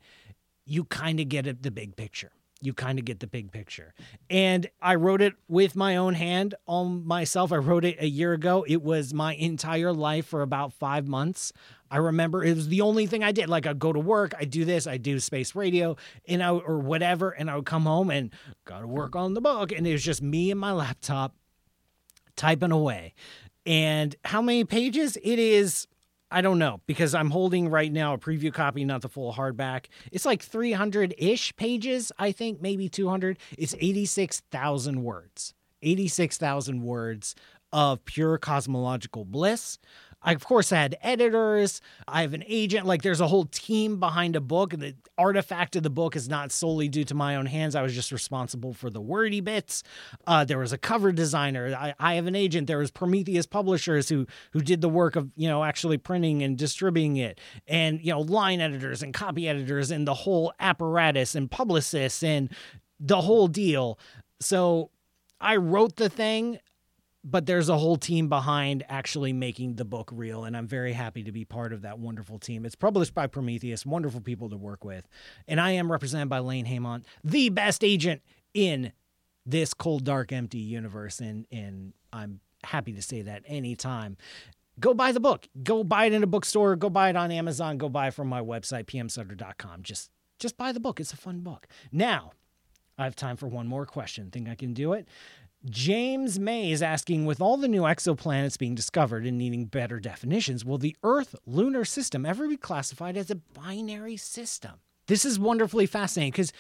you 0.67 0.85
kind 0.85 1.19
of 1.19 1.29
get 1.29 1.63
the 1.63 1.71
big 1.71 1.97
picture 1.97 2.33
you 2.61 2.75
kind 2.75 2.99
of 2.99 3.05
get 3.05 3.21
the 3.21 3.27
big 3.27 3.51
picture. 3.51 3.95
And 4.29 4.69
I 4.83 4.95
wrote 4.97 5.23
it 5.23 5.35
with 5.49 5.75
my 5.75 5.97
own 5.97 6.15
hand 6.15 6.55
on 6.67 7.07
myself. 7.07 7.53
I 7.53 7.57
wrote 7.57 7.85
it 7.85 7.97
a 8.01 8.07
year 8.07 8.33
ago. 8.33 8.65
It 8.69 8.83
was 8.83 9.15
my 9.15 9.35
entire 9.35 9.93
life 9.93 10.27
for 10.27 10.43
about 10.43 10.73
five 10.75 11.09
months. 11.09 11.53
I 11.91 11.97
remember 11.97 12.45
it 12.45 12.55
was 12.55 12.69
the 12.69 12.83
only 12.83 13.07
thing 13.07 13.25
I 13.25 13.33
did. 13.33 13.49
Like 13.49 13.67
I'd 13.67 13.79
go 13.79 13.93
to 13.93 13.99
work, 13.99 14.33
I'd 14.39 14.51
do 14.51 14.65
this, 14.65 14.87
I'd 14.87 15.03
do 15.03 15.19
space 15.19 15.55
radio, 15.55 15.97
and 16.29 16.43
I 16.43 16.51
or 16.51 16.79
whatever, 16.79 17.31
and 17.31 17.51
I 17.51 17.57
would 17.57 17.67
come 17.67 17.85
home 17.85 18.11
and 18.11 18.31
gotta 18.65 18.87
work 18.87 19.17
on 19.17 19.35
the 19.35 19.41
book. 19.41 19.73
And 19.73 19.87
it 19.87 19.93
was 19.93 20.05
just 20.05 20.23
me 20.23 20.51
and 20.51 20.61
my 20.61 20.73
laptop 20.73 21.35
typing 22.37 22.73
away. 22.73 23.15
And 23.67 24.15
how 24.25 24.41
many 24.41 24.65
pages? 24.65 25.17
It 25.23 25.39
is 25.39 25.87
I 26.31 26.43
don't 26.43 26.59
know 26.59 26.81
because 26.87 27.15
I'm 27.15 27.31
holding 27.31 27.69
right 27.69 27.93
now 27.93 28.15
a 28.15 28.19
preview 28.19 28.53
copy, 28.53 28.85
not 28.85 29.03
the 29.03 29.09
full 29.09 29.33
hardback. 29.35 29.87
It's 30.13 30.25
like 30.25 30.43
300 30.43 31.15
ish 31.19 31.55
pages, 31.57 32.13
I 32.19 32.31
think, 32.31 32.63
maybe 32.63 32.89
200. 32.89 33.39
It's 33.59 33.75
86,000 33.81 35.03
words. 35.03 35.55
86,000 35.83 36.83
words 36.83 37.35
of 37.73 38.05
pure 38.05 38.39
cosmological 38.39 39.25
bliss. 39.25 39.79
I, 40.23 40.33
of 40.33 40.45
course, 40.45 40.73
I 40.73 40.77
had 40.77 40.99
editors. 41.03 41.81
I 42.07 42.23
have 42.23 42.35
an 42.35 42.45
agent. 42.47 42.87
Like, 42.87 43.03
there's 43.03 43.21
a 43.21 43.29
whole 43.29 43.47
team 43.47 43.99
behind 43.99 44.37
a 44.37 44.41
book. 44.41 44.71
The 44.71 44.95
artifact 45.17 45.77
of 45.77 45.83
the 45.83 45.91
book 45.91 46.15
is 46.15 46.29
not 46.29 46.53
solely 46.53 46.89
due 46.89 47.05
to 47.05 47.15
my 47.15 47.37
own 47.37 47.47
hands. 47.47 47.75
I 47.75 47.83
was 47.83 47.95
just 47.95 48.13
responsible 48.13 48.75
for 48.75 48.91
the 48.91 49.01
wordy 49.01 49.41
bits. 49.41 49.83
Uh, 50.27 50.45
there 50.45 50.59
was 50.59 50.73
a 50.73 50.79
cover 50.79 51.11
designer. 51.13 51.75
I, 51.75 51.95
I 51.99 52.15
have 52.15 52.27
an 52.27 52.37
agent. 52.37 52.67
There 52.67 52.79
was 52.79 52.91
Prometheus 52.91 53.47
Publishers 53.47 54.09
who 54.09 54.27
who 54.53 54.61
did 54.61 54.81
the 54.81 54.89
work 54.89 55.17
of 55.17 55.31
you 55.37 55.49
know 55.49 55.65
actually 55.65 55.99
printing 55.99 56.43
and 56.43 56.57
distributing 56.57 57.17
it, 57.17 57.41
and 57.67 58.01
you 58.01 58.13
know 58.13 58.21
line 58.21 58.61
editors 58.61 59.03
and 59.03 59.15
copy 59.15 59.49
editors 59.49 59.91
and 59.91 60.07
the 60.07 60.15
whole 60.15 60.53
apparatus 60.61 61.35
and 61.35 61.51
publicists 61.51 62.23
and 62.23 62.51
the 62.99 63.23
whole 63.23 63.49
deal. 63.49 63.99
So 64.41 64.91
I 65.41 65.57
wrote 65.57 65.97
the 65.97 66.09
thing 66.09 66.59
but 67.23 67.47
there's 67.47 67.69
a 67.69 67.77
whole 67.77 67.97
team 67.97 68.29
behind 68.29 68.85
actually 68.89 69.33
making 69.33 69.77
the 69.77 69.85
book 69.85 70.11
real 70.13 70.45
and 70.45 70.57
i'm 70.57 70.67
very 70.67 70.93
happy 70.93 71.23
to 71.23 71.33
be 71.33 71.45
part 71.45 71.73
of 71.73 71.83
that 71.83 71.99
wonderful 71.99 72.39
team. 72.39 72.65
It's 72.65 72.75
published 72.75 73.15
by 73.15 73.27
prometheus 73.27 73.85
wonderful 73.85 74.21
people 74.21 74.49
to 74.51 74.57
work 74.57 74.85
with 74.85 75.09
and 75.47 75.61
i 75.61 75.73
am 75.73 75.91
represented 75.91 76.29
by 76.29 76.39
lane 76.39 76.67
heymont 76.67 77.05
the 77.23 77.49
best 77.51 77.85
agent 77.85 78.23
in 78.55 78.93
this 79.45 79.75
cold 79.75 80.05
dark 80.05 80.33
empty 80.33 80.59
universe 80.59 81.21
and 81.21 81.47
and 81.51 81.93
i'm 82.13 82.41
happy 82.65 82.93
to 82.93 83.03
say 83.03 83.23
that 83.23 83.43
anytime. 83.47 84.17
Go 84.79 84.95
buy 84.95 85.13
the 85.13 85.21
book. 85.21 85.49
Go 85.63 85.85
buy 85.85 86.07
it 86.07 86.13
in 86.13 86.23
a 86.23 86.27
bookstore. 86.27 86.77
Go 86.77 86.89
buy 86.89 87.11
it 87.11 87.17
on 87.17 87.31
amazon. 87.31 87.79
Go 87.79 87.89
buy 87.89 88.09
it 88.09 88.15
from 88.15 88.29
my 88.29 88.41
website 88.41 88.85
pmsutter.com 88.85 89.83
just 89.83 90.11
just 90.39 90.57
buy 90.57 90.73
the 90.73 90.81
book. 90.81 91.01
It's 91.01 91.13
a 91.13 91.19
fun 91.19 91.41
book. 91.41 91.67
Now 91.93 92.33
I 92.97 93.05
have 93.05 93.17
time 93.17 93.37
for 93.37 93.47
one 93.47 93.67
more 93.67 93.87
question. 93.87 94.31
Think 94.31 94.49
I 94.49 94.55
can 94.55 94.73
do 94.73 94.95
it? 94.95 95.07
James 95.69 96.39
May 96.39 96.71
is 96.71 96.83
asking 96.83 97.27
With 97.27 97.41
all 97.41 97.57
the 97.57 97.69
new 97.69 97.83
exoplanets 97.83 98.59
being 98.59 98.75
discovered 98.75 99.27
and 99.27 99.37
needing 99.37 99.67
better 99.67 100.01
definitions, 100.01 100.65
will 100.65 100.79
the 100.79 100.97
Earth 101.03 101.35
lunar 101.47 101.85
system 101.85 102.25
ever 102.25 102.49
be 102.49 102.57
classified 102.57 103.17
as 103.17 103.31
a 103.31 103.35
binary 103.35 104.17
system? 104.17 104.73
This 105.07 105.25
is 105.25 105.39
wonderfully 105.39 105.87
fascinating 105.87 106.33
because 106.33 106.53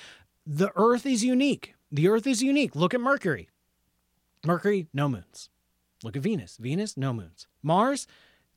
the 0.46 0.70
Earth 0.76 1.06
is 1.06 1.24
unique. 1.24 1.74
The 1.90 2.08
Earth 2.08 2.26
is 2.26 2.42
unique. 2.42 2.76
Look 2.76 2.92
at 2.92 3.00
Mercury. 3.00 3.48
Mercury, 4.44 4.86
no 4.92 5.08
moons. 5.08 5.48
Look 6.02 6.16
at 6.16 6.22
Venus. 6.22 6.56
Venus, 6.58 6.96
no 6.96 7.12
moons. 7.12 7.46
Mars, 7.62 8.06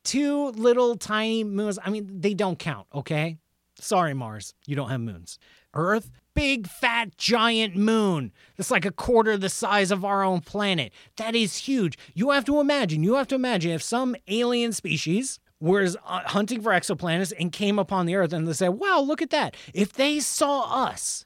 two 0.02 0.48
little 0.50 0.96
tiny 0.96 1.44
moons. 1.44 1.78
I 1.82 1.90
mean, 1.90 2.20
they 2.20 2.34
don't 2.34 2.58
count, 2.58 2.86
okay? 2.94 3.38
Sorry, 3.78 4.14
Mars, 4.14 4.54
you 4.66 4.76
don't 4.76 4.90
have 4.90 5.00
moons. 5.00 5.38
Earth? 5.74 6.10
Big, 6.34 6.66
fat, 6.66 7.16
giant 7.16 7.76
moon. 7.76 8.32
That's 8.56 8.70
like 8.70 8.84
a 8.84 8.90
quarter 8.90 9.36
the 9.36 9.48
size 9.48 9.90
of 9.90 10.04
our 10.04 10.22
own 10.22 10.40
planet. 10.40 10.92
That 11.16 11.34
is 11.34 11.56
huge. 11.58 11.96
You 12.14 12.30
have 12.30 12.44
to 12.46 12.60
imagine, 12.60 13.02
you 13.04 13.14
have 13.14 13.28
to 13.28 13.34
imagine 13.34 13.70
if 13.70 13.82
some 13.82 14.16
alien 14.28 14.72
species 14.72 15.38
was 15.60 15.96
uh, 16.06 16.20
hunting 16.26 16.60
for 16.60 16.72
exoplanets 16.72 17.32
and 17.38 17.52
came 17.52 17.78
upon 17.78 18.06
the 18.06 18.16
Earth 18.16 18.32
and 18.32 18.46
they 18.46 18.52
said, 18.52 18.68
wow, 18.70 19.00
look 19.00 19.22
at 19.22 19.30
that. 19.30 19.56
If 19.72 19.92
they 19.92 20.20
saw 20.20 20.86
us, 20.86 21.24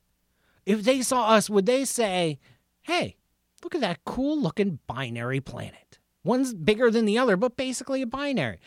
if 0.67 0.83
they 0.85 1.03
saw 1.03 1.31
us, 1.31 1.49
would 1.49 1.67
they 1.67 1.85
say, 1.85 2.39
hey, 2.83 3.17
look 3.65 3.75
at 3.75 3.81
that 3.81 4.05
cool 4.05 4.41
looking 4.41 4.79
binary 4.87 5.41
planet? 5.41 5.99
One's 6.23 6.53
bigger 6.53 6.91
than 6.91 7.07
the 7.07 7.17
other, 7.19 7.37
but 7.37 7.57
basically 7.57 8.03
a 8.03 8.07
binary. 8.07 8.59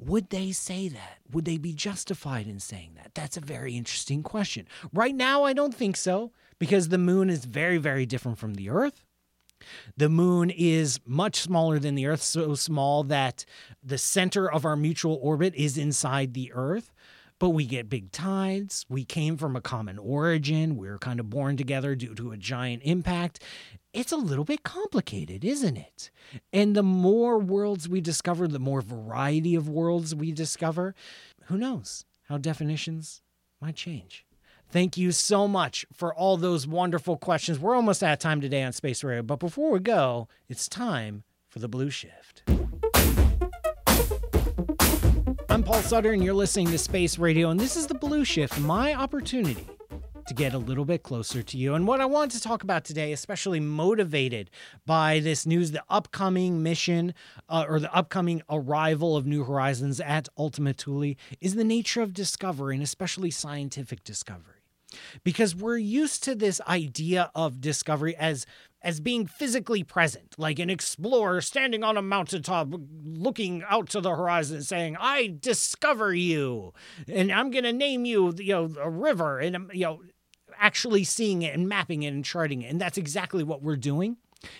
Would 0.00 0.30
they 0.30 0.50
say 0.52 0.88
that? 0.88 1.18
Would 1.30 1.44
they 1.44 1.58
be 1.58 1.74
justified 1.74 2.46
in 2.46 2.58
saying 2.58 2.92
that? 2.96 3.14
That's 3.14 3.36
a 3.36 3.40
very 3.40 3.76
interesting 3.76 4.22
question. 4.22 4.66
Right 4.94 5.14
now, 5.14 5.44
I 5.44 5.52
don't 5.52 5.74
think 5.74 5.96
so 5.96 6.32
because 6.58 6.88
the 6.88 6.98
moon 6.98 7.28
is 7.28 7.44
very, 7.44 7.76
very 7.76 8.06
different 8.06 8.38
from 8.38 8.54
the 8.54 8.70
Earth. 8.70 9.04
The 9.98 10.08
moon 10.08 10.48
is 10.48 11.00
much 11.04 11.36
smaller 11.36 11.78
than 11.78 11.96
the 11.96 12.06
Earth, 12.06 12.22
so 12.22 12.54
small 12.54 13.04
that 13.04 13.44
the 13.82 13.98
center 13.98 14.50
of 14.50 14.64
our 14.64 14.76
mutual 14.76 15.18
orbit 15.20 15.54
is 15.54 15.76
inside 15.76 16.32
the 16.32 16.50
Earth. 16.54 16.90
But 17.38 17.50
we 17.50 17.66
get 17.66 17.88
big 17.88 18.10
tides. 18.12 18.84
We 18.88 19.04
came 19.04 19.36
from 19.36 19.56
a 19.56 19.62
common 19.62 19.98
origin. 19.98 20.76
We 20.76 20.88
were 20.88 20.98
kind 20.98 21.20
of 21.20 21.30
born 21.30 21.56
together 21.56 21.94
due 21.94 22.14
to 22.14 22.32
a 22.32 22.36
giant 22.36 22.82
impact 22.84 23.42
it's 23.92 24.12
a 24.12 24.16
little 24.16 24.44
bit 24.44 24.62
complicated, 24.62 25.44
isn't 25.44 25.76
it? 25.76 26.10
And 26.52 26.76
the 26.76 26.82
more 26.82 27.38
worlds 27.38 27.88
we 27.88 28.00
discover, 28.00 28.46
the 28.46 28.58
more 28.58 28.80
variety 28.80 29.54
of 29.54 29.68
worlds 29.68 30.14
we 30.14 30.32
discover, 30.32 30.94
who 31.44 31.58
knows 31.58 32.04
how 32.28 32.38
definitions 32.38 33.22
might 33.60 33.74
change. 33.74 34.24
Thank 34.70 34.96
you 34.96 35.10
so 35.10 35.48
much 35.48 35.84
for 35.92 36.14
all 36.14 36.36
those 36.36 36.66
wonderful 36.66 37.16
questions. 37.16 37.58
We're 37.58 37.74
almost 37.74 38.04
out 38.04 38.12
of 38.12 38.18
time 38.20 38.40
today 38.40 38.62
on 38.62 38.72
Space 38.72 39.02
Radio, 39.02 39.22
but 39.22 39.40
before 39.40 39.72
we 39.72 39.80
go, 39.80 40.28
it's 40.48 40.68
time 40.68 41.24
for 41.48 41.58
the 41.58 41.68
Blue 41.68 41.90
Shift. 41.90 42.44
I'm 45.48 45.64
Paul 45.64 45.82
Sutter, 45.82 46.12
and 46.12 46.22
you're 46.22 46.32
listening 46.32 46.68
to 46.68 46.78
Space 46.78 47.18
Radio, 47.18 47.50
and 47.50 47.58
this 47.58 47.76
is 47.76 47.88
the 47.88 47.94
Blue 47.94 48.24
Shift, 48.24 48.60
my 48.60 48.94
opportunity 48.94 49.66
to 50.26 50.34
get 50.34 50.54
a 50.54 50.58
little 50.58 50.84
bit 50.84 51.02
closer 51.02 51.42
to 51.42 51.56
you. 51.56 51.74
And 51.74 51.86
what 51.86 52.00
I 52.00 52.06
want 52.06 52.32
to 52.32 52.40
talk 52.40 52.62
about 52.62 52.84
today, 52.84 53.12
especially 53.12 53.60
motivated 53.60 54.50
by 54.86 55.20
this 55.20 55.46
news, 55.46 55.72
the 55.72 55.82
upcoming 55.88 56.62
mission 56.62 57.14
uh, 57.48 57.64
or 57.68 57.80
the 57.80 57.94
upcoming 57.94 58.42
arrival 58.48 59.16
of 59.16 59.26
New 59.26 59.44
Horizons 59.44 60.00
at 60.00 60.28
Ultima 60.36 60.72
Thule, 60.72 61.14
is 61.40 61.54
the 61.54 61.64
nature 61.64 62.02
of 62.02 62.14
discovery 62.14 62.74
and 62.74 62.82
especially 62.82 63.30
scientific 63.30 64.04
discovery. 64.04 64.59
Because 65.24 65.54
we're 65.54 65.78
used 65.78 66.22
to 66.24 66.34
this 66.34 66.60
idea 66.66 67.30
of 67.34 67.60
discovery 67.60 68.16
as 68.16 68.46
as 68.82 68.98
being 68.98 69.26
physically 69.26 69.82
present, 69.82 70.34
like 70.38 70.58
an 70.58 70.70
explorer 70.70 71.40
standing 71.42 71.84
on 71.84 71.96
a 71.98 72.02
mountaintop 72.02 72.68
looking 73.04 73.62
out 73.68 73.90
to 73.90 74.00
the 74.00 74.10
horizon 74.10 74.62
saying, 74.62 74.96
I 74.98 75.36
discover 75.38 76.14
you, 76.14 76.72
and 77.06 77.30
I'm 77.30 77.50
going 77.50 77.64
to 77.64 77.74
name 77.74 78.06
you, 78.06 78.32
you 78.38 78.54
know, 78.54 78.74
a 78.80 78.88
river, 78.88 79.38
and, 79.38 79.54
um, 79.54 79.70
you 79.74 79.84
know, 79.84 80.00
actually 80.58 81.04
seeing 81.04 81.42
it 81.42 81.54
and 81.54 81.68
mapping 81.68 82.04
it 82.04 82.08
and 82.08 82.24
charting 82.24 82.62
it. 82.62 82.70
And 82.70 82.80
that's 82.80 82.98
exactly 82.98 83.44
what 83.44 83.62
we're 83.62 83.76
doing 83.76 84.16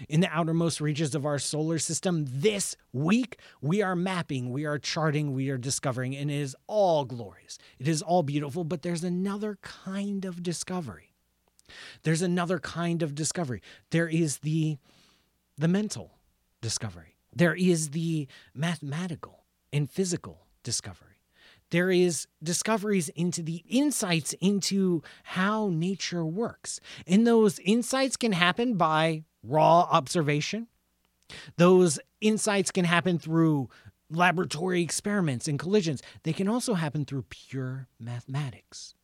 in 0.08 0.20
the 0.20 0.28
outermost 0.30 0.80
reaches 0.80 1.14
of 1.14 1.24
our 1.24 1.38
solar 1.38 1.78
system 1.78 2.24
this 2.28 2.76
week. 2.92 3.38
We 3.60 3.82
are 3.82 3.96
mapping, 3.96 4.50
we 4.50 4.64
are 4.64 4.78
charting, 4.78 5.32
we 5.32 5.50
are 5.50 5.58
discovering, 5.58 6.16
and 6.16 6.30
it 6.30 6.34
is 6.34 6.56
all 6.66 7.04
glorious. 7.04 7.58
It 7.78 7.88
is 7.88 8.02
all 8.02 8.22
beautiful, 8.22 8.64
but 8.64 8.82
there's 8.82 9.04
another 9.04 9.58
kind 9.62 10.24
of 10.24 10.42
discovery. 10.42 11.14
There's 12.02 12.22
another 12.22 12.58
kind 12.58 13.02
of 13.02 13.14
discovery. 13.14 13.62
There 13.90 14.08
is 14.08 14.38
the 14.38 14.78
the 15.56 15.68
mental 15.68 16.12
discovery. 16.62 17.16
There 17.34 17.54
is 17.54 17.90
the 17.90 18.28
mathematical 18.54 19.44
and 19.72 19.90
physical 19.90 20.46
discovery 20.62 21.10
there 21.70 21.90
is 21.90 22.26
discoveries 22.42 23.08
into 23.10 23.42
the 23.42 23.64
insights 23.68 24.32
into 24.34 25.02
how 25.22 25.68
nature 25.68 26.24
works. 26.24 26.80
And 27.06 27.26
those 27.26 27.58
insights 27.60 28.16
can 28.16 28.32
happen 28.32 28.74
by 28.74 29.24
raw 29.42 29.88
observation. 29.90 30.66
Those 31.56 31.98
insights 32.20 32.70
can 32.70 32.84
happen 32.84 33.18
through 33.18 33.68
laboratory 34.10 34.82
experiments 34.82 35.46
and 35.46 35.58
collisions. 35.58 36.02
They 36.24 36.32
can 36.32 36.48
also 36.48 36.74
happen 36.74 37.04
through 37.04 37.26
pure 37.30 37.88
mathematics. 37.98 38.94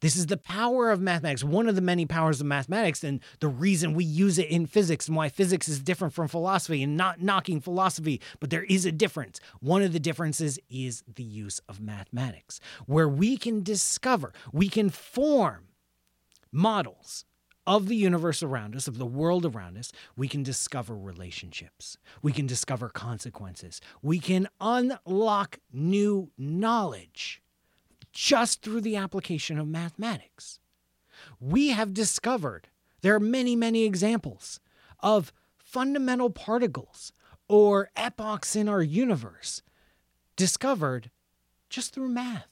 This 0.00 0.16
is 0.16 0.26
the 0.26 0.36
power 0.36 0.90
of 0.90 1.00
mathematics, 1.00 1.44
one 1.44 1.68
of 1.68 1.74
the 1.74 1.80
many 1.80 2.04
powers 2.04 2.40
of 2.40 2.46
mathematics, 2.46 3.04
and 3.04 3.20
the 3.40 3.48
reason 3.48 3.94
we 3.94 4.04
use 4.04 4.38
it 4.38 4.48
in 4.48 4.66
physics 4.66 5.06
and 5.08 5.16
why 5.16 5.28
physics 5.28 5.68
is 5.68 5.80
different 5.80 6.12
from 6.12 6.28
philosophy 6.28 6.82
and 6.82 6.96
not 6.96 7.22
knocking 7.22 7.60
philosophy, 7.60 8.20
but 8.40 8.50
there 8.50 8.64
is 8.64 8.84
a 8.84 8.92
difference. 8.92 9.40
One 9.60 9.82
of 9.82 9.92
the 9.92 10.00
differences 10.00 10.58
is 10.68 11.02
the 11.14 11.22
use 11.22 11.60
of 11.68 11.80
mathematics, 11.80 12.60
where 12.86 13.08
we 13.08 13.36
can 13.36 13.62
discover, 13.62 14.32
we 14.52 14.68
can 14.68 14.90
form 14.90 15.68
models 16.52 17.24
of 17.68 17.86
the 17.86 17.96
universe 17.96 18.42
around 18.42 18.74
us, 18.74 18.88
of 18.88 18.96
the 18.96 19.04
world 19.04 19.44
around 19.44 19.76
us, 19.76 19.92
we 20.16 20.26
can 20.26 20.42
discover 20.42 20.96
relationships. 20.96 21.98
We 22.22 22.32
can 22.32 22.46
discover 22.46 22.88
consequences. 22.88 23.82
We 24.00 24.20
can 24.20 24.48
unlock 24.58 25.58
new 25.70 26.30
knowledge 26.38 27.42
just 28.10 28.62
through 28.62 28.80
the 28.80 28.96
application 28.96 29.58
of 29.58 29.68
mathematics. 29.68 30.60
We 31.38 31.68
have 31.68 31.92
discovered 31.92 32.68
there 33.02 33.14
are 33.14 33.20
many, 33.20 33.54
many 33.54 33.84
examples 33.84 34.60
of 35.00 35.30
fundamental 35.58 36.30
particles 36.30 37.12
or 37.48 37.90
epochs 37.96 38.56
in 38.56 38.70
our 38.70 38.82
universe 38.82 39.60
discovered 40.36 41.10
just 41.68 41.92
through 41.92 42.08
math. 42.08 42.48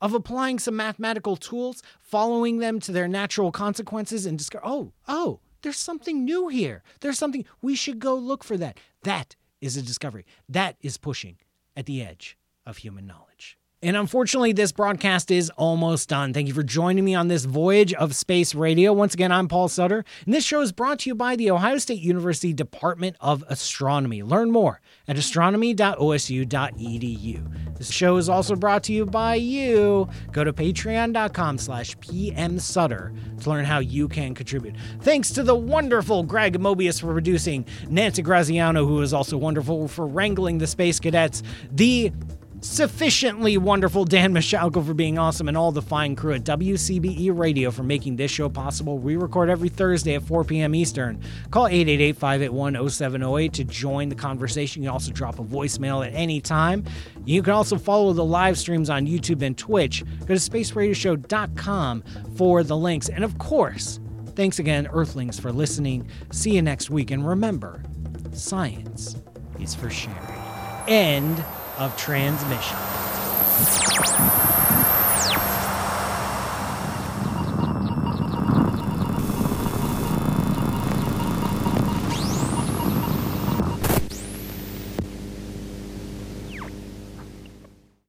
Of 0.00 0.14
applying 0.14 0.58
some 0.60 0.76
mathematical 0.76 1.36
tools, 1.36 1.82
following 2.00 2.58
them 2.58 2.78
to 2.80 2.92
their 2.92 3.08
natural 3.08 3.50
consequences, 3.50 4.26
and 4.26 4.38
discover, 4.38 4.64
oh, 4.64 4.92
oh, 5.08 5.40
there's 5.62 5.76
something 5.76 6.24
new 6.24 6.48
here. 6.48 6.84
There's 7.00 7.18
something, 7.18 7.44
we 7.60 7.74
should 7.74 7.98
go 7.98 8.14
look 8.14 8.44
for 8.44 8.56
that. 8.56 8.78
That 9.02 9.34
is 9.60 9.76
a 9.76 9.82
discovery. 9.82 10.24
That 10.48 10.76
is 10.80 10.98
pushing 10.98 11.38
at 11.76 11.86
the 11.86 12.00
edge 12.00 12.38
of 12.64 12.78
human 12.78 13.06
knowledge. 13.06 13.57
And 13.80 13.96
unfortunately, 13.96 14.52
this 14.52 14.72
broadcast 14.72 15.30
is 15.30 15.50
almost 15.50 16.08
done. 16.08 16.34
Thank 16.34 16.48
you 16.48 16.54
for 16.54 16.64
joining 16.64 17.04
me 17.04 17.14
on 17.14 17.28
this 17.28 17.44
voyage 17.44 17.94
of 17.94 18.16
space 18.16 18.52
radio. 18.52 18.92
Once 18.92 19.14
again, 19.14 19.30
I'm 19.30 19.46
Paul 19.46 19.68
Sutter, 19.68 20.04
and 20.24 20.34
this 20.34 20.44
show 20.44 20.62
is 20.62 20.72
brought 20.72 20.98
to 21.00 21.10
you 21.10 21.14
by 21.14 21.36
the 21.36 21.52
Ohio 21.52 21.78
State 21.78 22.00
University 22.00 22.52
Department 22.52 23.14
of 23.20 23.44
Astronomy. 23.46 24.24
Learn 24.24 24.50
more 24.50 24.80
at 25.06 25.16
astronomy.osu.edu. 25.16 27.78
This 27.78 27.92
show 27.92 28.16
is 28.16 28.28
also 28.28 28.56
brought 28.56 28.82
to 28.82 28.92
you 28.92 29.06
by 29.06 29.36
you. 29.36 30.08
Go 30.32 30.42
to 30.42 30.52
patreon.com 30.52 31.58
slash 31.58 31.96
pmsutter 31.98 33.40
to 33.42 33.48
learn 33.48 33.64
how 33.64 33.78
you 33.78 34.08
can 34.08 34.34
contribute. 34.34 34.74
Thanks 35.02 35.30
to 35.30 35.44
the 35.44 35.54
wonderful 35.54 36.24
Greg 36.24 36.58
Mobius 36.58 37.00
for 37.00 37.12
producing, 37.12 37.64
Nancy 37.88 38.22
Graziano, 38.22 38.84
who 38.84 39.00
is 39.02 39.14
also 39.14 39.36
wonderful 39.36 39.86
for 39.86 40.04
wrangling 40.04 40.58
the 40.58 40.66
space 40.66 40.98
cadets, 40.98 41.44
the 41.70 42.10
sufficiently 42.60 43.56
wonderful 43.56 44.04
Dan 44.04 44.32
Michalko 44.32 44.84
for 44.84 44.94
being 44.94 45.18
awesome, 45.18 45.48
and 45.48 45.56
all 45.56 45.72
the 45.72 45.82
fine 45.82 46.16
crew 46.16 46.34
at 46.34 46.44
WCBE 46.44 47.36
Radio 47.36 47.70
for 47.70 47.82
making 47.82 48.16
this 48.16 48.30
show 48.30 48.48
possible. 48.48 48.98
We 48.98 49.16
record 49.16 49.50
every 49.50 49.68
Thursday 49.68 50.14
at 50.14 50.22
4 50.22 50.44
p.m. 50.44 50.74
Eastern. 50.74 51.20
Call 51.50 51.66
888 51.66 52.16
581 52.16 52.88
0708 52.90 53.52
to 53.54 53.64
join 53.64 54.08
the 54.08 54.14
conversation. 54.14 54.82
You 54.82 54.88
can 54.88 54.92
also 54.92 55.12
drop 55.12 55.38
a 55.38 55.44
voicemail 55.44 56.06
at 56.06 56.12
any 56.14 56.40
time. 56.40 56.84
You 57.24 57.42
can 57.42 57.52
also 57.52 57.78
follow 57.78 58.12
the 58.12 58.24
live 58.24 58.58
streams 58.58 58.90
on 58.90 59.06
YouTube 59.06 59.42
and 59.42 59.56
Twitch. 59.56 60.04
Go 60.20 60.26
to 60.26 60.34
spaceradioshow.com 60.34 62.02
for 62.36 62.62
the 62.62 62.76
links. 62.76 63.08
And 63.08 63.24
of 63.24 63.38
course, 63.38 64.00
thanks 64.34 64.58
again, 64.58 64.88
Earthlings, 64.88 65.38
for 65.38 65.52
listening. 65.52 66.08
See 66.32 66.52
you 66.52 66.62
next 66.62 66.90
week. 66.90 67.10
And 67.10 67.26
remember, 67.26 67.82
science 68.32 69.16
is 69.60 69.74
for 69.74 69.90
sharing. 69.90 70.16
End 70.86 71.44
of 71.78 71.96
transmission. 71.96 72.76